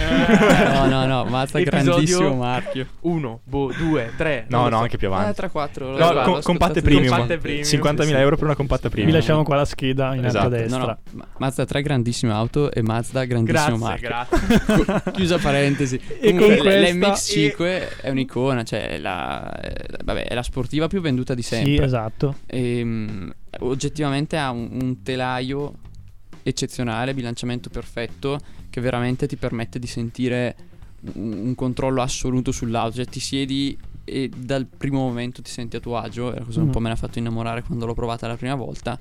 [0.75, 4.45] no no no Mazda Episodio- grandissimo marchio Uno, boh, due, tre.
[4.49, 4.83] No, non lo no, so.
[4.85, 5.41] anche più avanti.
[5.41, 5.49] 3-4
[5.85, 7.09] No, guarda, com- ho compatte premium.
[7.09, 9.15] compatte premium, 50.000 sì, euro per una compatta vi premium.
[9.17, 10.47] lasciamo qua la scheda in alto Esatto.
[10.47, 10.79] a No, destra.
[10.79, 14.79] no, Ma- Mazda 3 grandissima auto e Mazda grandissimo Grazie, marchio.
[14.79, 15.13] grazie.
[15.13, 16.01] Chiusa parentesi.
[16.21, 21.01] E Comunque, con questa- l'MX5 è un'icona, cioè la, eh, vabbè, è la sportiva più
[21.01, 21.77] venduta di sempre.
[21.77, 22.37] Sì, esatto.
[22.47, 25.75] Ehm, oggettivamente ha un, un telaio
[26.43, 28.39] eccezionale, bilanciamento perfetto,
[28.71, 30.57] che veramente ti permette di sentire
[31.15, 32.97] un, un controllo assoluto sull'auto.
[32.97, 36.33] Cioè, ti siedi e dal primo momento ti senti a tuo agio.
[36.33, 36.71] È la cosa un Mm.
[36.71, 38.99] po' me ne ha fatto innamorare quando l'ho provata la prima volta.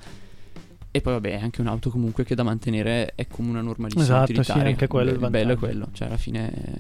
[0.92, 4.26] E poi, vabbè, è anche un'auto comunque che da mantenere è come una normalissima Esatto,
[4.26, 4.70] sì, utilitaria.
[4.72, 5.66] anche quello è il Be- bello è vantaggio.
[5.80, 6.80] quello, cioè alla fine è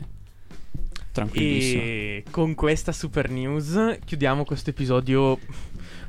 [1.20, 1.82] tranquillissimo.
[1.82, 5.38] E con questa super news chiudiamo questo episodio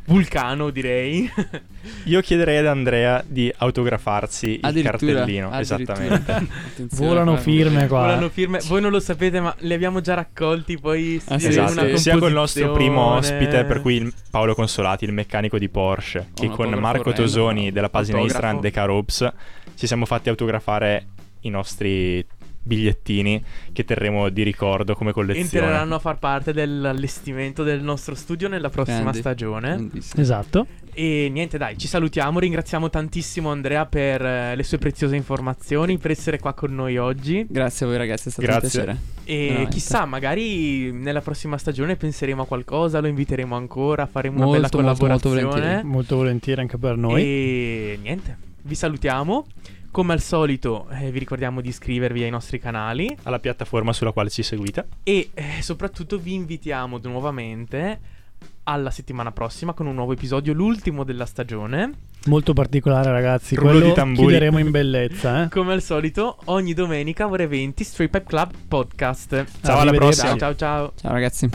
[0.05, 1.31] vulcano, direi.
[2.05, 5.53] Io chiederei ad Andrea di autografarsi il cartellino.
[5.59, 6.47] Esattamente.
[6.93, 8.01] Volano firme qua.
[8.01, 8.61] Volano firme.
[8.67, 10.79] Voi non lo sapete, ma li abbiamo già raccolti.
[10.79, 15.05] Poi Ah, sì, Esatto, una sia col nostro primo ospite, per cui il Paolo Consolati,
[15.05, 18.19] il meccanico di Porsche, che Un con Marco Tosoni della pagina.
[18.21, 19.33] Instagram The Car Ops
[19.77, 21.07] ci siamo fatti autografare
[21.41, 22.25] i nostri
[22.63, 23.43] bigliettini
[23.73, 25.45] che terremo di ricordo come collezione.
[25.45, 29.19] Entreranno a far parte dell'allestimento del nostro studio nella prossima Grandi.
[29.19, 29.69] stagione.
[29.69, 30.23] Grandissimo.
[30.23, 30.67] Esatto.
[30.93, 32.39] E niente, dai, ci salutiamo.
[32.39, 37.47] Ringraziamo tantissimo Andrea per eh, le sue preziose informazioni, per essere qua con noi oggi.
[37.49, 38.79] Grazie a voi ragazzi, è stato Grazie.
[38.81, 38.99] un piacere.
[39.25, 39.71] E Veramente.
[39.75, 44.69] chissà, magari nella prossima stagione penseremo a qualcosa, lo inviteremo ancora, faremo una Molto, bella
[44.73, 45.61] molto, molto collaborazione.
[45.61, 45.87] volentieri.
[45.89, 47.23] Molto volentieri anche per noi.
[47.23, 49.47] E niente, vi salutiamo.
[49.91, 54.31] Come al solito eh, vi ricordiamo di iscrivervi ai nostri canali Alla piattaforma sulla quale
[54.31, 54.87] ci seguite.
[55.03, 58.19] e eh, soprattutto vi invitiamo nuovamente
[58.65, 61.91] alla settimana prossima con un nuovo episodio, l'ultimo della stagione.
[62.27, 63.57] Molto particolare, ragazzi.
[63.57, 64.21] Rullo Quello di tamburi.
[64.21, 65.43] chiuderemo in bellezza.
[65.45, 65.49] Eh?
[65.51, 69.45] Come al solito, ogni domenica ore 20 Straight Pipe Club Podcast.
[69.63, 70.29] Ciao, alla prossima.
[70.29, 70.93] Ciao ciao ciao.
[70.95, 71.49] Ciao ragazzi.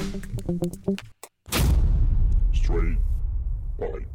[2.52, 2.98] Straight
[3.78, 4.15] Pipe